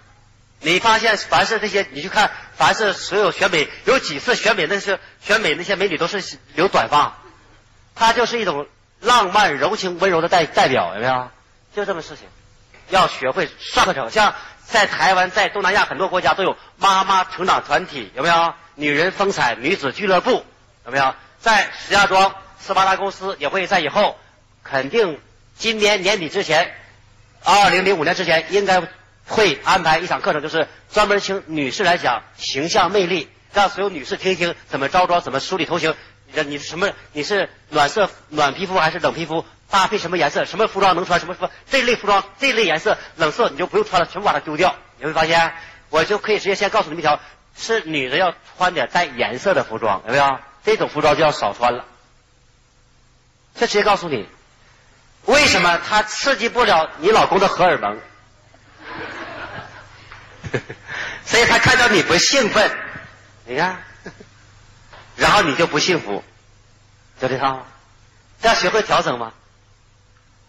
[0.62, 7.18] 你发现，凡是这些，你去看，凡是所有选美，有几次选美那些选美那些美女都是留短发，
[7.94, 8.66] 她就是一种
[9.00, 11.30] 浪漫、柔情、温柔的代代表，有没有？
[11.74, 12.28] 就这么事情，
[12.90, 14.10] 要学会上课程。
[14.10, 18.54] 像在台湾、在东南亚很多国家都有妈妈成长团体，有没有？
[18.74, 20.44] 女人风采女子俱乐部，
[20.86, 21.14] 有没有？
[21.40, 24.16] 在石家庄斯巴达公司也会在以后，
[24.62, 25.20] 肯定
[25.58, 26.72] 今年年底之前，
[27.42, 28.80] 二零零五年之前应该
[29.26, 35.94] 会安排一场课程，就是专门请女士来讲形象魅力，让所有女士听一听怎么着装，怎么梳理头型。
[36.34, 36.90] 你你是什么？
[37.12, 39.44] 你是暖色暖皮肤还是冷皮肤？
[39.70, 40.44] 搭配什么颜色？
[40.44, 41.20] 什么服装能穿？
[41.20, 41.48] 什么服？
[41.70, 44.74] 这类服装这类颜色冷色你就不用穿了，全部把它丢掉。
[44.98, 45.52] 你会发现，
[45.90, 47.20] 我就可以直接先告诉你们一条：
[47.56, 50.38] 是女的要穿点带颜色的服装，有没有？
[50.64, 51.84] 这种服装就要少穿了。
[53.54, 54.26] 这直接告诉你，
[55.26, 57.98] 为什么它刺激不了你老公的荷尔蒙？
[61.24, 62.70] 所以他看到你不兴奋，
[63.46, 63.82] 你看，
[65.16, 66.22] 然后你就不幸福，
[67.20, 67.66] 就这套，
[68.40, 69.32] 这样学会调整吗？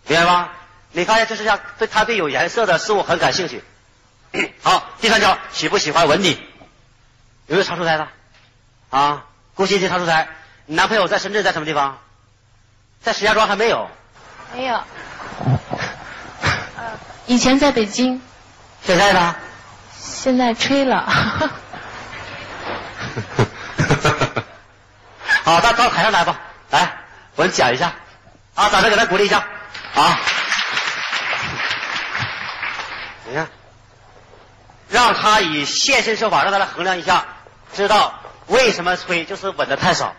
[0.08, 0.50] 明白吗？
[0.92, 3.64] 你发现就是让对他对有颜色的事物很感兴趣。
[4.62, 6.32] 好，第三条，喜不喜欢吻你？
[7.48, 8.08] 有没有常出来的？
[8.90, 10.28] 啊，顾欣欣常出差。
[10.66, 12.00] 你男朋友在深圳，在什么地方？
[13.02, 13.90] 在石家庄还没有。
[14.56, 14.84] 没有。
[17.26, 18.22] 以前在北京，
[18.84, 19.36] 现在呢？
[20.04, 21.02] 现在吹了。
[25.44, 26.40] 好，到到台上来吧，
[26.72, 26.98] 来，
[27.36, 27.94] 我讲一下，
[28.56, 29.46] 啊，掌声给他鼓励一下，
[29.96, 30.20] 啊，
[33.28, 33.48] 你看，
[34.90, 37.26] 让他以现身说法，让他来衡量一下，
[37.74, 40.14] 知道为什么吹就是稳的太少。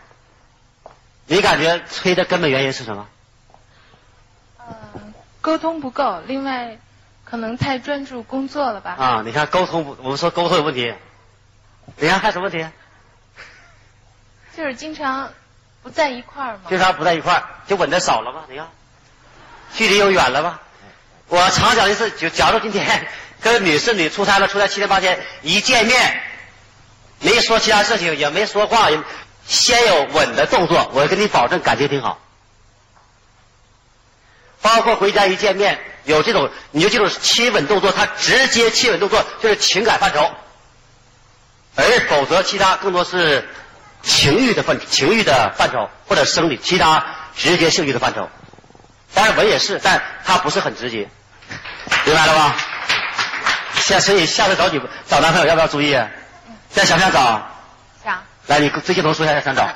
[1.27, 3.07] 你感觉吹的根本原因是什么？
[4.59, 4.67] 呃，
[5.41, 6.77] 沟通不够，另外
[7.35, 8.95] 可能太专注工作了吧。
[8.97, 10.95] 啊，你看沟通不，我们说沟通有问题，
[11.97, 12.65] 你看还有什么问题？
[14.57, 15.33] 就是经常
[15.83, 16.61] 不在一块儿嘛。
[16.69, 18.45] 经常不在一块儿，就吻的少了吧？
[18.49, 18.69] 你看，
[19.75, 20.61] 距离又远了吧？
[21.27, 23.05] 我常讲的是，就假如今天
[23.43, 26.21] 跟女士女出差了，出差七天八天，一见面
[27.19, 29.03] 没说其他事情，也没说话，也
[29.45, 32.21] 先有吻的动作，我跟你保证感情挺好。
[34.65, 40.33] 包括回家一见面有这种，你就记住亲吻动作，他直接亲吻动作就是情感范畴，
[41.77, 43.47] 而否则其他更多是。
[44.07, 47.03] 情欲的范情欲的范畴，或者生理其他
[47.35, 48.29] 直接性欲的范畴，
[49.15, 51.09] 当然吻也是，但它不是很直接，
[52.05, 52.55] 明白了吧？
[53.77, 55.93] 下所以下次找女找男朋友要不要注意？
[55.93, 56.09] 现
[56.75, 57.51] 在想不想找？
[58.05, 58.23] 想。
[58.47, 59.67] 来，你最近头说一下想找，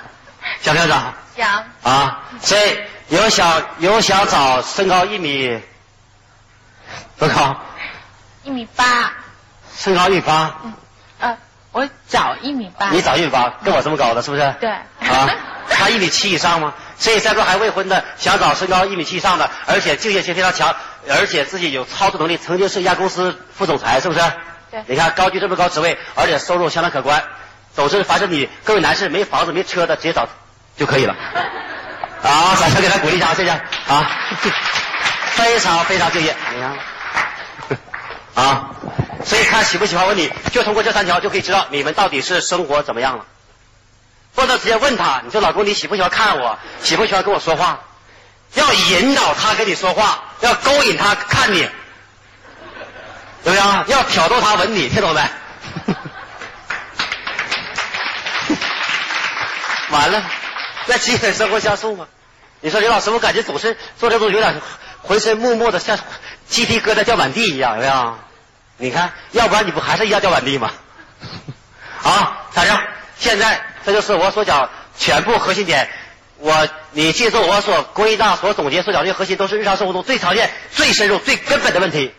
[0.60, 1.14] 想不想找？
[1.34, 1.64] 想。
[1.82, 5.60] 啊，所以有想有想找身高一米
[7.18, 7.56] 多高？
[8.44, 9.12] 一米八。
[9.76, 10.54] 身高一米八。
[10.64, 10.72] 嗯。
[11.20, 11.38] 呃。
[11.70, 14.54] 我找一米八，你找一米八，跟我这么高的，是不是？
[14.58, 14.70] 对。
[14.70, 15.28] 啊，
[15.68, 16.72] 他一米七以上吗？
[16.98, 20.74] 所以在座还未婚的，想找身高一米七以上的，而且敬业心非常强，
[21.10, 24.20] 而且自己有操作能力，曾经是一家公司副总裁，是不是？
[24.70, 24.82] 对。
[24.86, 27.22] 你看高居这么高职位，而且收入相当可观。
[27.76, 30.26] 总之，凡是你各位男士没房子没车的，直接找
[30.76, 31.14] 就可以了。
[32.22, 34.10] 啊，掌声给他鼓励一下，谢谢啊。
[35.34, 36.76] 非常非常敬业，你看。
[38.34, 38.70] 啊，
[39.24, 43.24] 所以他喜不喜欢问你，就通过这三条就可以知道你们到底是生活怎么样了。
[44.36, 47.80] 或者直接问他，你说老公你喜不喜欢看我，喜不喜欢跟我说话？
[48.54, 51.68] 要引导他跟你说话，要勾引他看你，
[53.42, 53.84] 怎么样？
[53.88, 55.20] 要挑逗他吻你，听懂没？
[59.90, 60.22] 完了，
[60.88, 62.08] 那基本生活像素吗？
[62.60, 64.60] 你说刘老师，我感觉总是做这东西有点
[65.02, 65.96] 浑身木木的，像
[66.48, 68.18] 鸡皮疙瘩掉满地一样，有没有？
[68.78, 70.72] 你看，要不然你不还是一样掉满地吗？
[72.02, 72.80] 啊，咋着？
[73.18, 75.88] 现在这就是我所讲全部核心点。
[76.38, 82.14] 我你记住，我所归纳、所总结、所讲这些核心，都是日常生活中最常见、最深入、最根本的问题。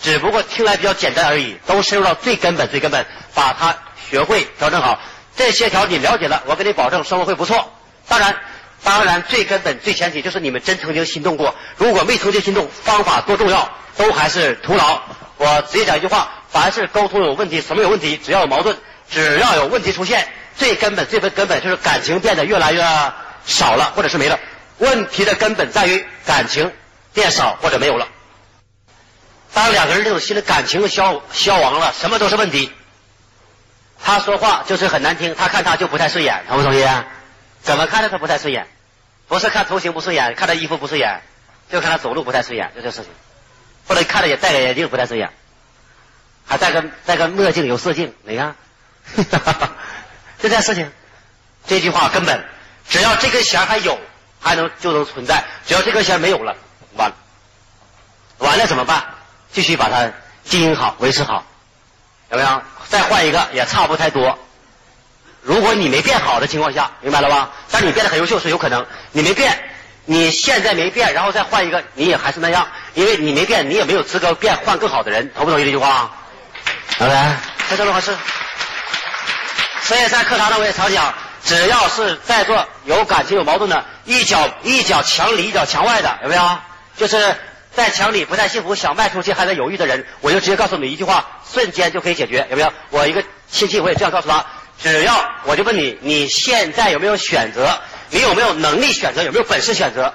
[0.00, 3.76] 只不过听来比较简单而已，都深入到最根本、最根本，把它
[4.08, 5.00] 学会调整好。
[5.36, 7.72] 这些条你了解了，我给你保证生活会不错。
[8.08, 8.36] 当然，
[8.84, 11.54] 当然最根本、最前提就是你们真曾经心动过。
[11.76, 15.00] 如果没曾经心动，方法多重要，都还是徒劳。
[15.38, 18.16] 我直接讲一句话：凡是沟通有问题，什么有问题？
[18.16, 18.76] 只要有矛盾，
[19.10, 22.80] 只要有问题出现，最根本、最根根本就是感情变得越来越
[23.44, 24.38] 少了，或者是没了。
[24.78, 26.72] 问题的根本在于感情
[27.12, 28.06] 变少或者没有了。
[29.52, 32.70] 当两个人这种新的感情消消亡了，什么都是问题。
[34.02, 36.84] 他说话就是很难听，他看他就不太顺眼，同不同意？
[37.66, 38.66] 怎么看着他不太顺眼？
[39.26, 41.20] 不是看头型不顺眼，看他衣服不顺眼，
[41.68, 43.10] 就看他走路不太顺眼，就这事情。
[43.88, 45.30] 或者看着也戴个眼镜不太顺眼，
[46.46, 48.54] 还戴个戴个墨镜有色镜，你看，
[49.32, 49.72] 哈哈
[50.38, 50.92] 就这事情。
[51.66, 52.44] 这句话根本，
[52.88, 53.98] 只要这根弦还有，
[54.40, 56.54] 还能就能存在；只要这根弦没有了，
[56.94, 57.16] 完了，
[58.38, 59.04] 完了怎么办？
[59.52, 60.12] 继续把它
[60.44, 61.44] 经营好，维持好，
[62.30, 62.62] 有没有？
[62.88, 64.38] 再换一个也差不太多。
[65.46, 67.50] 如果你没变好的情况下，明白了吧？
[67.70, 69.56] 但你变得很优秀是有可能，你没变。
[70.08, 76.10] 你现在没变，然后再换一个，你也还是那样，因为你没变，你也没有资格变换更好的人，同不同意这句话？
[76.98, 77.36] 好来，
[77.70, 78.16] 就这么回事。
[79.82, 86.58] 所以在课堂上我也常讲，只要是在座有感情有矛盾的，一脚一脚墙里一脚墙外的，有没有？
[86.96, 87.36] 就是
[87.74, 92.72] 在墙里不太幸福，想迈出去还在犹豫的人，我就直接告诉你一句话，瞬间就可以解决，有没有？
[92.90, 94.46] 我一个亲戚我也这样告诉他，
[94.82, 97.80] 只要我就问你，你现在有没有选择？
[98.10, 99.22] 你有没有能力选择？
[99.22, 100.14] 有没有本事选择？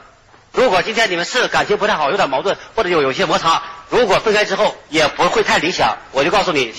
[0.51, 6.73] 如果今天你们是感情不太好，有点矛盾，或者有有些摩擦，如果分开之后也不会太理想，我就告诉你，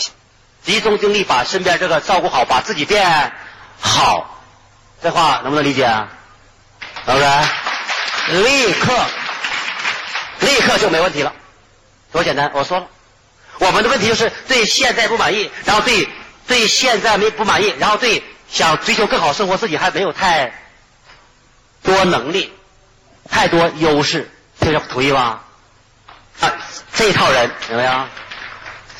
[0.62, 3.32] 集中精力把身边这个照顾好，把自己变
[3.80, 4.40] 好。
[5.02, 5.84] 这话能不能理解？
[5.84, 6.08] 啊？
[7.06, 8.92] 能不能，立刻，
[10.40, 11.32] 立刻就没问题了，
[12.12, 12.52] 多简单！
[12.54, 12.86] 我说了，
[13.58, 16.08] 我们的问题就是对现在不满意，然后对
[16.46, 18.22] 对现在没不满意，然后对。
[18.50, 20.52] 想追求更好生活，自己还没有太
[21.82, 22.52] 多能力、
[23.30, 25.42] 太多优势，这个同意吧？
[26.38, 26.52] 啊，
[26.92, 28.04] 这一套人有没有？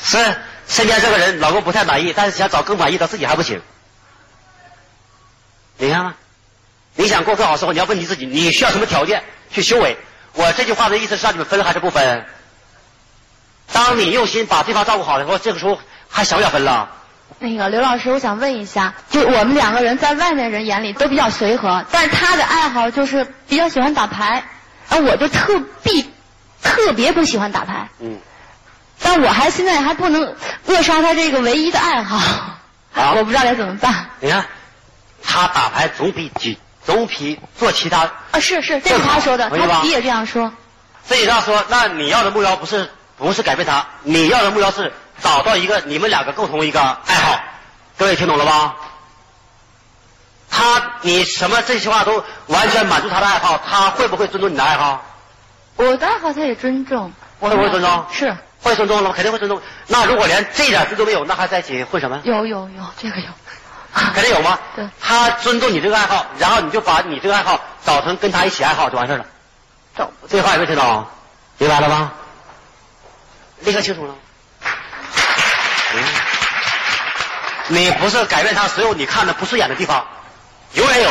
[0.02, 0.16] 是
[0.66, 3.60] 身边这个人，老公不太满意，但是想找更满意的，自己还不行。
[5.76, 6.14] 你看吗？
[6.94, 9.98] 你想过更好生活，你要问你自己，你需要什么条件去修为？
[10.32, 12.24] 我这句话的意思是让你们分还是不分？
[13.70, 15.78] 当你用心把对方照顾好的时候，这个时候
[16.08, 16.90] 还想不想分了？
[17.38, 24.44] 那个刘老师，我想问一下，就我们两个人在外面人眼里都比较随和，但是他的爱好就是比较喜欢打牌，
[24.88, 26.10] 而我就特必
[26.62, 27.88] 特别不喜欢打牌。
[28.00, 28.18] 嗯。
[29.04, 32.18] 但我还现在还不能扼杀他这个唯一的爱好，
[32.92, 34.10] 好我不知道该怎么办。
[34.20, 34.46] 你看，
[35.22, 40.52] 他打牌总比举总比做其他啊，是是，这是他说的，他自己也这样说。
[41.08, 47.38] 这也这样说，那你要的目标不是不是改变他，你要的目标是找到一个你们两个共同一个爱好。
[47.96, 48.74] 各位听懂了吧？
[50.50, 55.02] 他你什么这些话都完全满足他的爱好，他会不会尊重你的爱好？
[55.76, 58.06] 我的爱好他也尊重，我会不会尊重？
[58.12, 59.12] 是会尊重了吗？
[59.14, 59.60] 肯定会尊重。
[59.86, 62.20] 那如果连这点尊重没有，那还在一起混什么？
[62.24, 63.28] 有有有，这个有。
[64.14, 64.58] 肯定有吗？
[64.76, 64.86] 对。
[65.00, 69.24] 他尊重你这个爱好，然后你就把你这个爱好找成跟他一起爱好就完事了。
[69.96, 71.06] 找这话有没有听懂？
[71.58, 72.12] 明白了吗？
[73.60, 74.14] 立刻清楚了。
[75.94, 76.02] 嗯。
[77.68, 80.06] 你不是改变他所有你看的不顺眼的地方，
[80.74, 81.10] 永远有。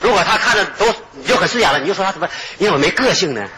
[0.00, 3.48] 如果他看的都你就很顺眼了，你就说他怎么你怎么没个性呢？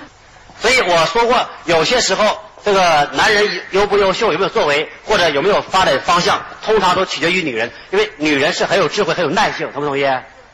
[0.60, 10.02] 所以我说过，有些时候这个男人优不优秀，有没有作为，或者有没有发展方向，通常都取决于女人，因为女人是很有智慧、很有耐性，同不同意？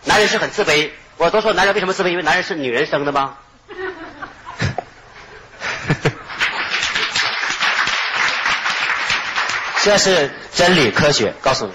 [0.04, 0.90] 男人是很自卑。
[1.16, 2.08] 我都说男人为什么自卑？
[2.08, 3.36] 因为男人是女人生的吗？
[9.82, 11.72] 这是真理科学，告诉你。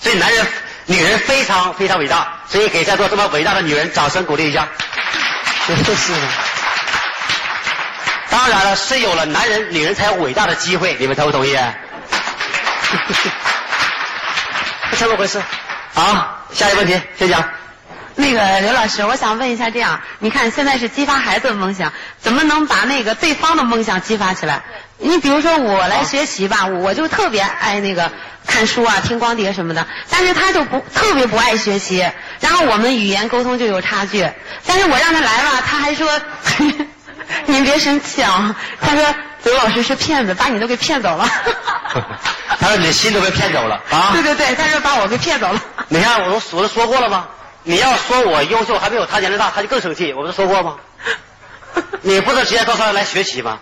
[0.00, 0.46] 所以男人、
[0.86, 4.66] 女人非常非常伟大，所以给在座这么伟大的女人掌声鼓励一下。
[5.66, 6.18] 真是的。
[8.30, 11.56] 当然了，是有了男人，女人才有伟大的机会，你们同不同意？
[14.92, 15.42] 是这么回事。
[15.92, 17.42] 好，下一个问题，先讲。
[18.14, 24.62] 那个刘老师，我想问一下，这样，你看现在是激发孩子的梦想，怎么能把那个对方的梦想激发起来？
[24.98, 28.10] 你比如说我来学习吧，我就特别爱那个
[28.46, 32.08] 看书啊、听光碟什么的，但是他就不特别不爱学习，
[32.40, 34.28] 然后我们语言沟通就有差距。
[34.66, 36.20] 但是我让他来吧，他还说，
[37.46, 41.28] 您别生气啊，他说刘老师是骗子，把你都给骗走了。
[42.58, 44.10] 他说你的心都被骗走了啊？
[44.14, 45.62] 对对对，他说把我给骗走了。
[45.88, 47.28] 你看，我都我都说过了吗？
[47.64, 50.12] 你要说我优秀还没有他年龄大，他就更生气。
[50.12, 50.76] 我不是说过吗？
[52.02, 53.58] 你不能直接告诉他来学习吗？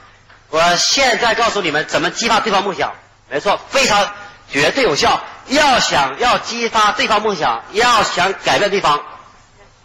[0.55, 2.95] 我现在告诉你们怎么激发对方梦想。
[3.29, 4.15] 没错，非常
[4.49, 5.21] 绝对有效。
[5.49, 9.03] 要想要激发对方梦想，要想改变对方，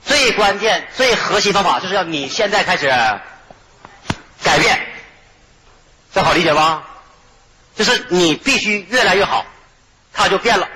[0.05, 2.87] 最关键、最核心方法就是要你现在开始
[4.43, 4.79] 改变。
[6.13, 6.83] 这好理解吧？
[7.75, 9.43] 就是你必须越来越好，
[10.13, 10.67] 他就变了。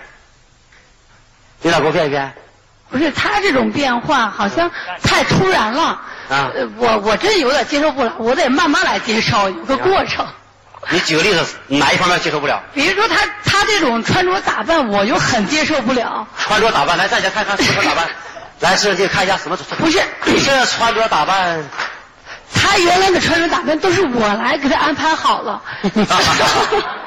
[1.62, 2.34] 你老公变一变？
[2.94, 4.70] 不是他这种变化好像
[5.02, 10.24] 太突然了，啊，我我真有点接受不了，我得慢慢来接受，有个过程。
[10.90, 12.62] 你举个例子，哪一方面接受不了？
[12.72, 16.28] 比如说他他这种穿着打扮，我就很接受不了。
[16.38, 18.08] 穿着打扮，来大家看看什么打扮，
[18.60, 19.58] 来摄像机看一下什么。
[19.80, 20.00] 不是，
[20.46, 21.64] 这穿着打扮，
[22.54, 25.60] 他原来的穿着打扮都是我来给他安排好了。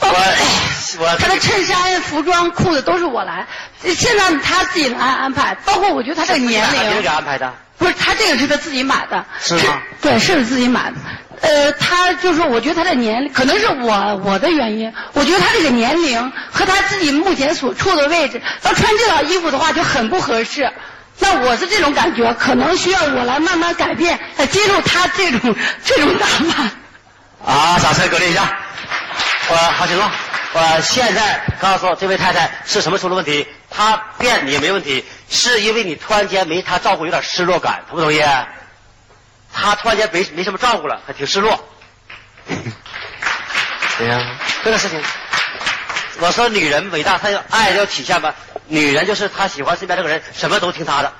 [0.00, 0.08] 我
[0.98, 3.46] 我他的衬衫、服装、裤子都是我来，
[3.82, 9.80] 现在他自己来安排，包括我觉得他这个年龄，安排的，不是他这个是他自己买的，是吗？
[10.00, 10.96] 对，是自己买的。
[11.42, 20.72] 呃，他就是我觉得他的年龄，可能是我我的原因，我觉得他这个年龄和他自己目前所处的位置，要穿这套衣服的话就很不合适。
[21.18, 26.70] 那我是这种感觉，可能需要我来慢慢改变，来接受他这种这种打扮。
[27.44, 28.58] 啊，掌声鼓励一下。
[29.48, 30.10] 我好行了，
[30.54, 33.46] 我现在告诉这位太太是什么出了问题？
[33.70, 38.20] 她变你也没问题，是因为你突然间没她照顾，有点失落感，同不同意？
[39.52, 41.64] 她突然间没没什么照顾了，还挺失落。
[43.98, 45.00] 对呀，这个事情，
[46.18, 48.34] 我说女人伟大，她要爱要体现吧。
[48.66, 51.12] 女人就是她喜欢身边这个人，什么都听她的，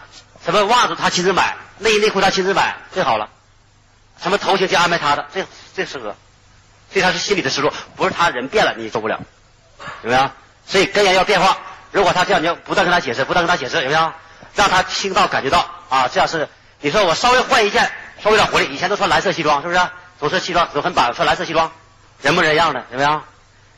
[0.45, 3.29] 什么袜子她亲自买，内衣内裤她亲自买，最好了。
[4.20, 5.47] 什么头型就安排她的，最
[5.77, 6.16] 最适合。
[6.97, 9.20] 对他是心理的失落，不是他人变了你受不了，
[10.03, 10.30] 有没有？
[10.66, 11.59] 所以根源要变化。
[11.92, 14.11] 如果他这样，你要不断跟他解释，不断跟他解释，有没有？
[14.55, 16.49] 让他听到感觉到啊，这样是
[16.80, 17.82] 你说我稍微换一件，
[18.24, 18.74] 稍微有点活力。
[18.74, 19.80] 以前都穿蓝色西装，是不是？
[20.18, 21.70] 总是西装，总很板，穿蓝色西装，
[22.22, 23.20] 人不人样的，有没有？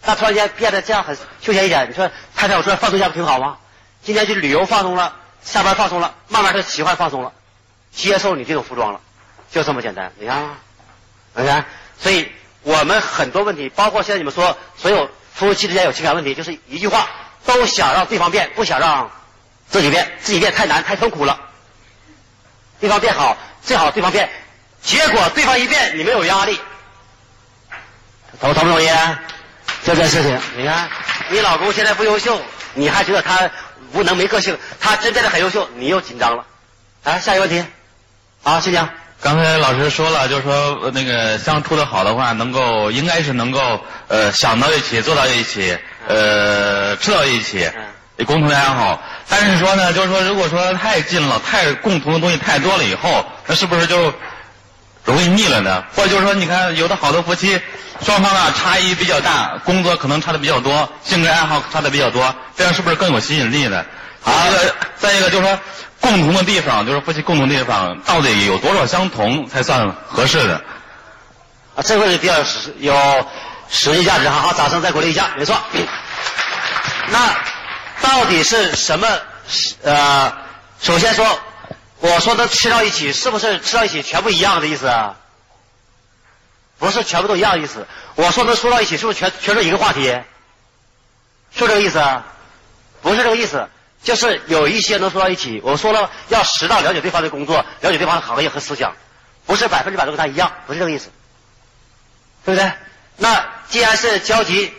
[0.01, 3.57] 他突然间变得这样很休闲一点，你说太太，我出来放松一下不挺好吗？
[4.05, 7.33] 今天去旅游放松了，下班放松了，慢慢的喜欢放松了，
[7.91, 9.01] 接受你这种服装了，
[9.51, 10.13] 就这么简单。
[10.21, 10.49] 你看？
[11.35, 11.65] 你看，
[11.99, 12.33] 所以
[12.69, 17.09] 我们很多问题，包括现在你们说所有夫妻之间有情感问题，就是一句话，
[17.47, 19.11] 都想让对方变，不想让
[19.71, 21.41] 自己变，自己变太难太痛苦了。
[22.79, 24.29] 对方变好，最好对方变，
[24.83, 26.61] 结果对方一变，你没有压力，
[28.39, 28.89] 同同不同意？
[29.83, 30.91] 这件事情，你看，
[31.31, 32.39] 你老公现在不优秀，
[32.75, 33.51] 你还觉得他
[33.95, 36.45] 无能没个性，他真变得很优秀，你又紧张了。
[37.03, 37.65] 啊，下一个问题，
[38.43, 38.91] 啊，新疆。
[39.21, 47.69] 刚才老师说了，就是说呃那个相处的好的话，能够应该是能够呃想到一起，做到一起，呃吃到一起，
[48.17, 49.03] 有共同的爱好。
[49.29, 54.13] 但是说呢，就是说如果说太近了，太共同的东西太多了以后，那是不是就
[55.09, 55.83] 容易腻了呢？
[55.97, 57.61] 或者就是说，你看有的好多夫妻，
[58.05, 63.85] 双方啊差异比较大，工作可能差的比较多，性格爱好差的比较多，这样是不是更有吸引力呢？
[64.21, 64.33] 好，
[64.99, 65.59] 再一个就是说。
[66.01, 70.55] 共同的地方就是夫妻共同的地方，到底有多少相同才算合适的？
[71.75, 72.35] 啊，这个比较
[72.79, 72.95] 有
[73.69, 75.57] 实际价值好，好，掌声再鼓励一下，没错。
[77.11, 77.37] 那
[78.01, 79.09] 到底是什么？
[79.83, 80.33] 呃，
[80.81, 81.27] 首先说，
[82.01, 85.17] 我说的吃到一起，是不是吃到一起全部一样的意思啊？
[86.79, 87.87] 不是全部都一样的意思。
[88.15, 90.05] 我说能说到一起，是不是全全是一个话题？
[91.53, 91.99] 是这个意思？
[91.99, 92.25] 啊？
[93.03, 93.69] 不是这个意思。
[94.01, 98.95] 就是有一些能说到一起，我说了要适当了解对方的工作，了解对方的行业和思想，
[99.45, 101.11] 不是百分之百都跟他一样，不是这个意思，
[102.45, 102.73] 对不对？
[103.17, 104.73] 那既然是交集，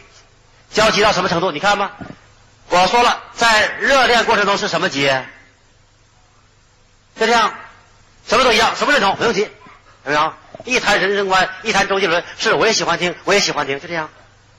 [0.72, 1.52] 交集到什么程度？
[1.52, 1.92] 你看吗？
[2.70, 5.12] 我说了，在热恋过程中是什么集？
[7.20, 7.54] 就这样，
[8.28, 9.42] 什么都一样，什么认同不用急，
[10.06, 10.34] 有没有？
[10.66, 14.10] 一谈人生观，一谈周杰伦，是我也喜欢听，我也喜欢听，就这样，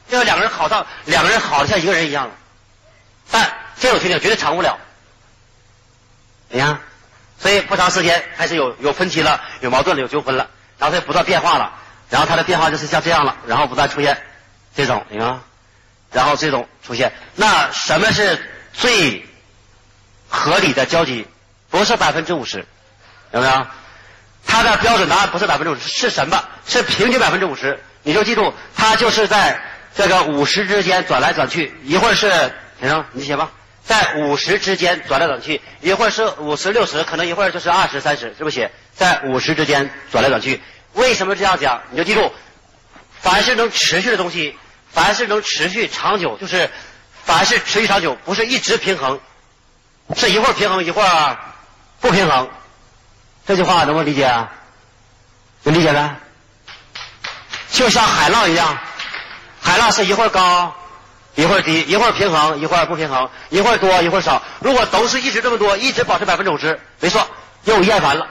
[0.09, 2.35] 就两个人好到两个人好的像一个人一样了，
[3.31, 3.53] 但。
[3.81, 4.79] 这种情景绝对长不了，
[6.51, 6.79] 你看，
[7.39, 11.73] 所以不长时间开始有有分歧了，有矛盾了，有纠纷了，然后它不断变化了，
[12.11, 14.23] 然后它的变化就是像这样了，然后不断出现
[14.77, 15.41] 这种，你看，
[16.13, 18.39] 然后这种出现，那什么是
[18.75, 19.25] 最
[20.29, 21.27] 合理的交集？
[21.71, 22.67] 不是百分之五十，
[23.33, 23.67] 有没有？
[24.47, 26.43] 它的标准答案不是百分之五十，是什么？
[26.67, 27.79] 是平均百分之五十。
[28.03, 29.61] 你就记住，它就是在
[29.95, 32.29] 这个五十之间转来转去，一会儿是，
[32.81, 33.51] 先生，你写吧。
[33.85, 38.71] 在五十之间转来转去，一会儿是五十六十，可能一会儿就是二十三十，是不是？
[38.95, 40.61] 在五十之间转来转去，
[40.95, 41.83] 为什么这样讲？
[41.91, 42.33] 你就记住，
[43.21, 44.57] 凡是能持续的东西，
[44.91, 46.71] 凡是能持续长久，就是
[47.25, 49.21] 凡是持续长久，不是一直平衡，
[50.17, 51.39] 是一会儿平衡一会儿
[52.01, 52.49] 不平衡。
[53.47, 54.53] 这句话能不能理解啊？
[55.63, 56.17] 能理解呗？
[57.71, 58.79] 就像海浪一样，
[59.61, 60.75] 海浪是一会儿高。
[61.37, 64.43] 一会儿低，一会儿平衡，一会儿不平衡，一会儿多，一会儿少。
[64.59, 67.27] 如果都是一直这么多，一直保持百分之五十，没错，
[67.65, 68.27] 又厌烦了。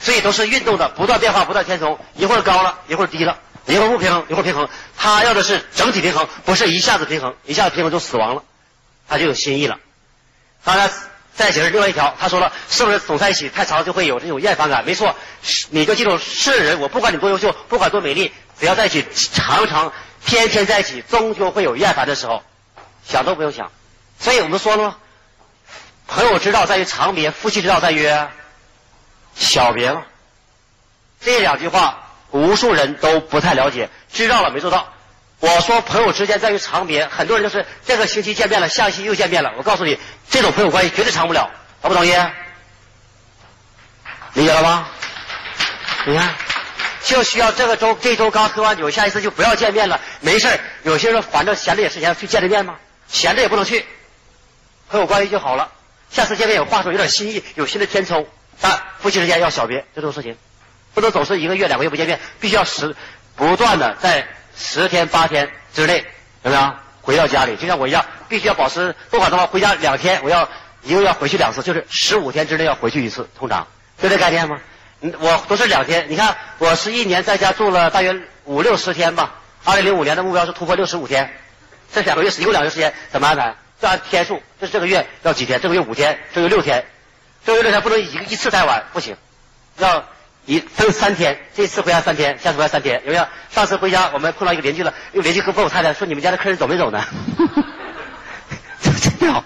[0.00, 4.68] 所以都是运动的，不断变化，不断填充，一会儿高了，一会儿低了，一会儿不平衡，一会儿平衡。
[4.98, 8.42] 他要的是整体平衡，不是一下子平衡，一下子平衡就死亡了，
[9.08, 9.78] 他就有新意了。
[10.64, 10.90] 当然，
[11.36, 14.84] 再解释另外一条，他说了，是不是总在一起太长就会有这种厌烦感？
[14.84, 15.14] 没错，
[15.70, 19.92] 你就记住，是人，我不管你多优秀，不管多美丽，只要在一起常常。
[20.24, 22.42] 天天在一起，终究会有厌烦的时候，
[23.06, 23.70] 想都不用想。
[24.18, 24.98] 所以我们说了，
[26.08, 28.10] 朋友之道在于长别，夫妻之道在于
[29.36, 30.02] 小别嘛。
[31.20, 34.92] 这两句话，无数人都不太了解，知道了没做到。
[35.40, 39.52] 我说朋友之间在于长别，很多人就是这个星期见面了，下星期又见面了。
[39.58, 39.98] 我告诉你，
[40.30, 41.50] 这种朋友关系绝对长不了。
[41.82, 42.10] 同不同意？
[44.34, 44.88] 理解了吗？
[46.06, 46.34] 你看。
[47.04, 50.00] 就需要这个周这周刚喝完酒，下一次就不要见面了。
[50.20, 50.48] 没事
[50.82, 52.74] 有些人反正闲着也是闲，去见个面吗？
[53.06, 53.86] 闲着也不能去，
[54.88, 55.70] 朋友关系就好了。
[56.10, 58.26] 下次见面有话说，有点心意，有新的添充。
[58.60, 60.36] 但夫妻之间要小别，这种事情
[60.94, 62.96] 不能总是一个月两个月不见面，必须要时
[63.36, 64.26] 不断的在
[64.58, 66.04] 十天八天之内，
[66.42, 67.56] 有没有回到家里？
[67.56, 70.48] 就像我一样，必须要保持不管的话，回家两天，我要
[70.82, 73.66] 一个月回去两次，就是十五天之内要回去一次，通常
[74.00, 74.58] 就这概念吗？
[75.20, 79.34] 我都是两天，你看我是一年在家住了大约五六十天吧。
[79.64, 81.36] 二零零五年的目标是突破六十五天，
[81.92, 83.54] 这两个月是一共两个月时间怎么安排？
[83.80, 85.60] 就按天数，这是这个月要几天？
[85.60, 86.86] 这个月五天，这个月六天，
[87.44, 89.16] 这个月六天不能一个一次待完，不行，
[89.76, 90.02] 要
[90.46, 91.38] 一分三天。
[91.54, 93.26] 这次回家三天，下次回家三天，有没有？
[93.50, 97.04] 上次回家我们碰到一个邻居了，又邻居跟问我太太说：“你们家的客人走没走呢？”
[98.80, 99.44] 真好，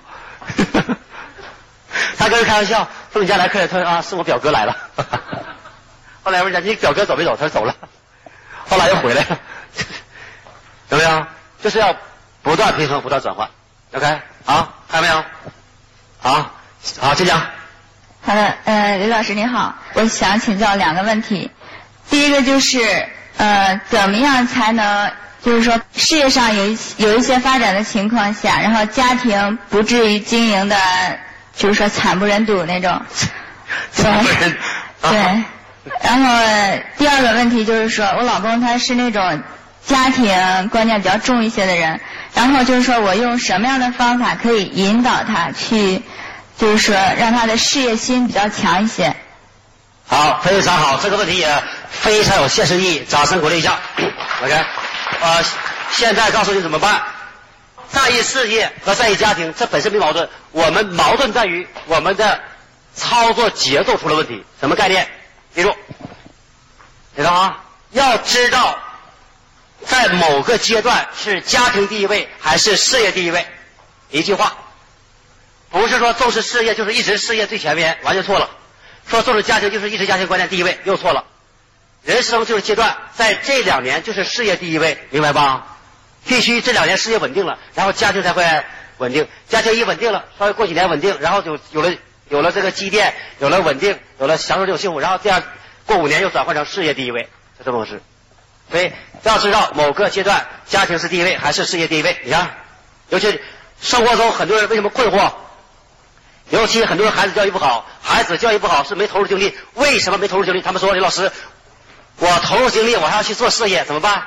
[2.18, 4.76] 他跟人开玩笑说：“你家来客人，他说啊，是我表哥来了。
[6.22, 7.34] ”后来问人家你表哥走没走？
[7.36, 7.74] 他说走了，
[8.68, 9.38] 后来又回来了，
[10.90, 11.26] 有没有？
[11.62, 11.96] 就是要
[12.42, 13.48] 不断平衡，不断转换。
[13.92, 15.24] OK，好，看到没有？
[16.20, 16.50] 好，
[17.00, 17.59] 好，请讲。
[18.22, 21.50] 好的，呃，刘老师您好，我想请教两个问题。
[22.10, 22.78] 第一个就是，
[23.38, 25.10] 呃，怎么样才能，
[25.42, 30.76] 就是说事业上有一有一些发展的情况下，然后家庭不至于经营的，
[31.56, 33.00] 就是说惨不忍睹那种。
[33.92, 34.56] 惨不忍
[35.02, 35.44] 对。
[36.02, 39.42] 然后第二个问题就是说，我老公他是那种
[39.86, 41.98] 家庭观念比较重一些的人，
[42.34, 46.02] 然后就是说我用什么样的方法可以引导他去，
[46.60, 49.16] 就是说让他的事业心比较强一些。
[50.06, 53.78] 好，非常好，这个问题也非常有现实意义，掌声鼓励一下。
[54.44, 54.64] OK，
[55.22, 55.42] 呃，
[55.90, 57.00] 现在告诉你怎么办。
[57.90, 60.28] 在意事业和在意家庭，这本身没矛盾。
[60.52, 62.38] 我们矛盾在于我们的
[62.94, 64.44] 操作节奏出了问题。
[64.60, 65.08] 什么概念？
[65.54, 65.74] 记住，
[67.16, 67.58] 记住啊，
[67.92, 68.78] 要知道
[69.86, 73.46] 在某个阶段是家庭第一位还是事业第一位。
[74.10, 74.56] 一句话，
[75.70, 78.50] 不是说重视事业就是一直事业最前面，完全错了。
[79.08, 81.24] 说重视家庭就是一直家庭观念第一位，又错了。
[82.04, 85.66] 人生就是阶段，在这两年就是事业第一位，明白吧？
[86.26, 88.44] 必须这两年事业稳定了，然后家庭才会
[88.98, 89.26] 稳定。
[89.48, 91.92] 家庭一稳定了，稍微过几年稳定，然后就有了
[92.28, 95.42] 有了这个积淀，有了稳定，有了享受这种幸福，然后这样
[95.86, 98.02] 过五年又转换成事业第一位，就这么回事。
[98.70, 98.92] 所以
[99.22, 102.20] 要知道某个阶段家庭是第一位还是事业第一位。
[102.24, 102.50] 你看，
[103.08, 103.40] 尤其
[103.80, 105.32] 生活中很多人为什么困惑？
[106.50, 109.56] 尤其很多人孩子教育不好，孩子教育不好是没投入精力。
[109.74, 110.60] 为什么没投入精力？
[110.62, 111.30] 他们说李老师，
[112.16, 114.26] 我投入精力，我还要去做事业，怎么办？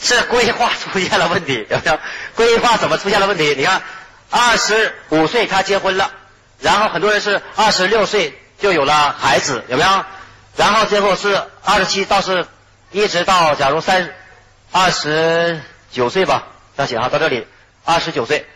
[0.00, 1.98] 是规划出现了问题， 有没有？
[2.36, 3.54] 规划怎么出现了问题？
[3.56, 3.82] 你看，
[4.30, 6.12] 二十五岁他结婚了，
[6.60, 10.04] 然后很多人是二十六岁就有了孩子，有没有？
[10.56, 12.46] 然后最后是二十七到是，
[12.92, 14.14] 一直到假如三
[14.70, 16.44] 二十九岁吧，
[16.76, 17.46] 这样写哈，到这里
[17.84, 18.46] 二十九岁。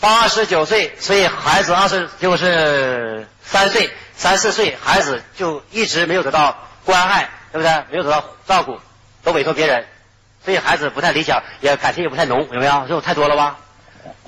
[0.00, 7.84] 八十九岁，所以孩子二十就是三岁、三四岁，孩子就一直没有得到关爱，对不对？
[7.90, 8.78] 没有得到照顾，
[9.24, 9.86] 都委托别人，
[10.44, 12.82] 所以孩子不太理想，也感情也不太浓，有没有？
[12.82, 13.58] 这种太多了吧？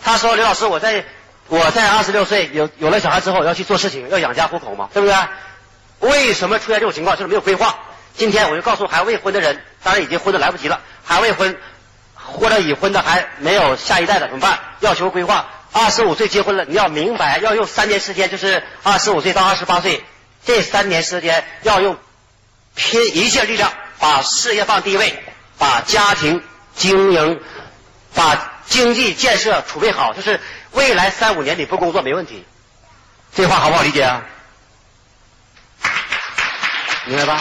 [0.03, 1.05] 他说：“刘老师，我在
[1.47, 5.15] 我在二十六岁有有了小孩之后，要去做事情，要养家糊口嘛，对不对？
[6.01, 7.17] 为什么出现这种情况？
[7.17, 7.79] 就是没有规划。
[8.17, 11.57] 今天我就告诉还未婚的人，当然已经婚的来不及了，还未婚
[12.15, 14.59] 或者已婚的还没有下一代的怎么办？
[14.81, 20.05] 要求规划。”二十五岁结婚了，你要明白，要用三年时间，就是二十五岁到二十八岁，
[20.45, 21.97] 这三年时间要用
[22.75, 25.23] 拼一切力量，把事业放第一位，
[25.59, 26.43] 把家庭
[26.75, 27.41] 经营，
[28.15, 30.41] 把经济建设储备好，就是
[30.73, 32.45] 未来三五年你不工作没问题。
[33.33, 34.23] 这话好不好理解啊？
[37.07, 37.41] 明白吧？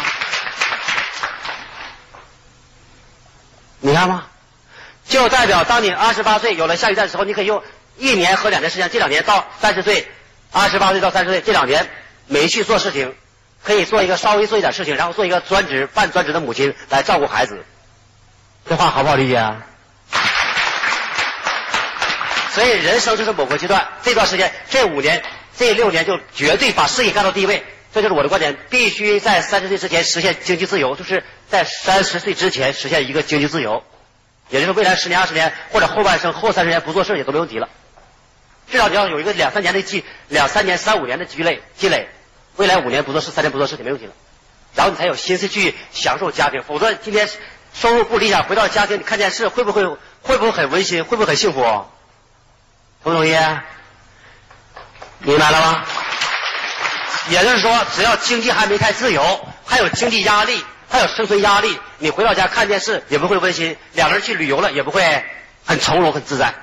[3.80, 4.26] 你看吗？
[5.08, 7.64] 就代表当你二十八岁有了下一代的时候，你可以用。
[8.00, 10.08] 一年和两年时间，这两年到三十岁，
[10.52, 11.88] 二十八岁到三十岁这两年
[12.28, 13.14] 没去做事情，
[13.64, 17.64] 可以做一个稍微做一点事情，然后做一个专职、半专职的母亲来照顾孩子。
[18.68, 19.58] 这话好不好理解啊？
[22.52, 25.22] 所以人生就是某个阶段，这段时间这五年、
[25.58, 27.64] 这六年就绝对把事业干到第一位。
[27.94, 33.84] 这就是我的观点，必须在三十岁之前实现经济自由，就是在三十岁之前实现一个经济自由，
[34.50, 37.68] 也就是未来十年、二十年或者后半生、后三十年不做事也都没问题了。
[38.72, 42.08] 至少你要有一个两三年的积，两三年、三五年的积累积累，
[42.56, 44.14] 未来五年不做事，三年不做事情没问题了，
[44.76, 46.62] 然后你才有心思去享受家庭。
[46.64, 47.30] 否则今天
[47.74, 49.86] 收入不理想，回到家庭你看电视，会不会
[50.22, 51.04] 会不会很温馨？
[51.04, 51.62] 会不会很幸福？
[53.04, 53.36] 同不同意？
[55.20, 55.86] 明白了吗？
[57.30, 65.24] 也就是说，只要经济还没太自由，还有经济压力，还有生存压力，你回到家看电视也不会温馨，两个人去旅游了也不会
[65.66, 66.54] 很从容、很自在。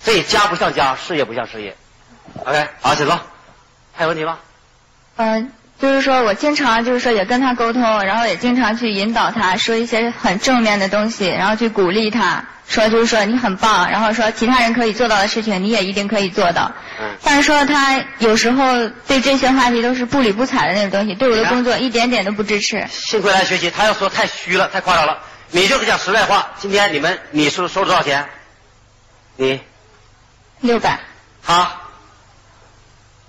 [0.00, 1.76] 所以家不像家，事业不像事业。
[2.44, 3.18] OK，好，请坐。
[3.94, 4.38] 还有问题吗？
[5.16, 16.70] 嗯，就是说我经常就是说也跟他沟通，然后也经常去引导他说一些很正面的东西，然后去鼓励他，说就是说你很棒，然后说其他人可以做到的事情你也一定可以做到。
[17.00, 17.16] 嗯。
[17.24, 22.86] 但是说他有时候对这些话题都是不理不睬的那种东西，对我的工作一点点都不支持。
[22.88, 25.18] 幸亏来学习，他要说太虚了，太夸张了。
[25.50, 26.50] 你就是讲实在话。
[26.58, 28.28] 今天你们你收收多少钱？
[29.36, 29.60] 你？
[30.60, 30.98] 六百。
[31.42, 31.82] 好？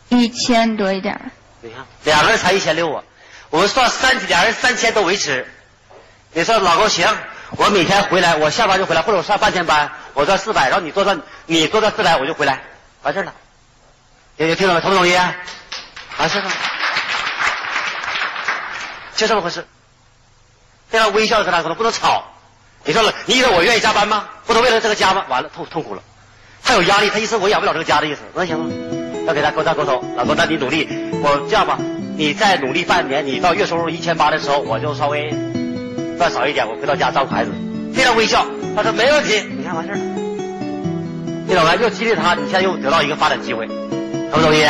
[0.10, 1.32] 一千多一点。
[1.62, 3.04] 你看，两个人才一千六啊！
[3.50, 5.46] 我们算三，两人三千都维持。
[6.32, 7.08] 你说老公行，
[7.52, 12.62] 我每天回来，我下班就回来，或者我上半天班，我赚四百，然后你多赚，你多赚四百，我就回来，
[13.04, 13.34] 完事了。
[14.38, 14.82] 有有听懂没？
[14.82, 15.14] 同不同意？
[16.18, 16.50] 完事了。
[19.16, 19.68] 就这么回事。
[20.92, 22.24] 这样微笑跟他沟通，不能吵。
[22.86, 24.28] 你说了，你以为我愿意加班吗？
[24.46, 25.26] 不能为了这个家吗？
[25.28, 26.02] 完了，痛痛苦了。
[26.70, 28.70] 他有压力，他意思我养不了这个家的意思，那行吗？
[29.26, 30.88] 要给他沟他沟通，老公，那你努力，
[31.24, 31.80] 我这样吧，
[32.16, 35.34] 你再努力半年，你到月收入一千八的时候，我就稍微
[36.20, 37.52] 赚少一点，我回到家照顾孩子，
[37.92, 38.46] 非常微笑。
[38.76, 40.02] 他说没问题，你看完事儿了。
[41.48, 41.74] 你懂吗？
[41.82, 43.66] 又激励他，你现在又得到一个发展机会，
[44.32, 44.64] 同不同意？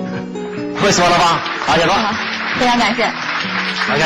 [0.80, 1.42] 会说了吧？
[1.66, 2.14] 好，行吧。
[2.58, 3.04] 非常感谢。
[3.92, 4.04] OK，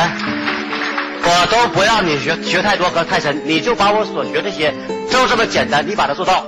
[1.23, 4.75] 我都不让你学学太多和太深，你就把我所学这些，
[5.09, 6.45] 就这么简单，你把它做到，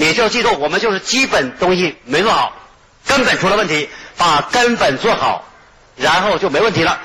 [0.00, 2.52] 你就记住，我们就是基本东西没做好，
[3.04, 5.44] 根本出了问题，把根本做好，
[5.96, 7.00] 然后就没问题了。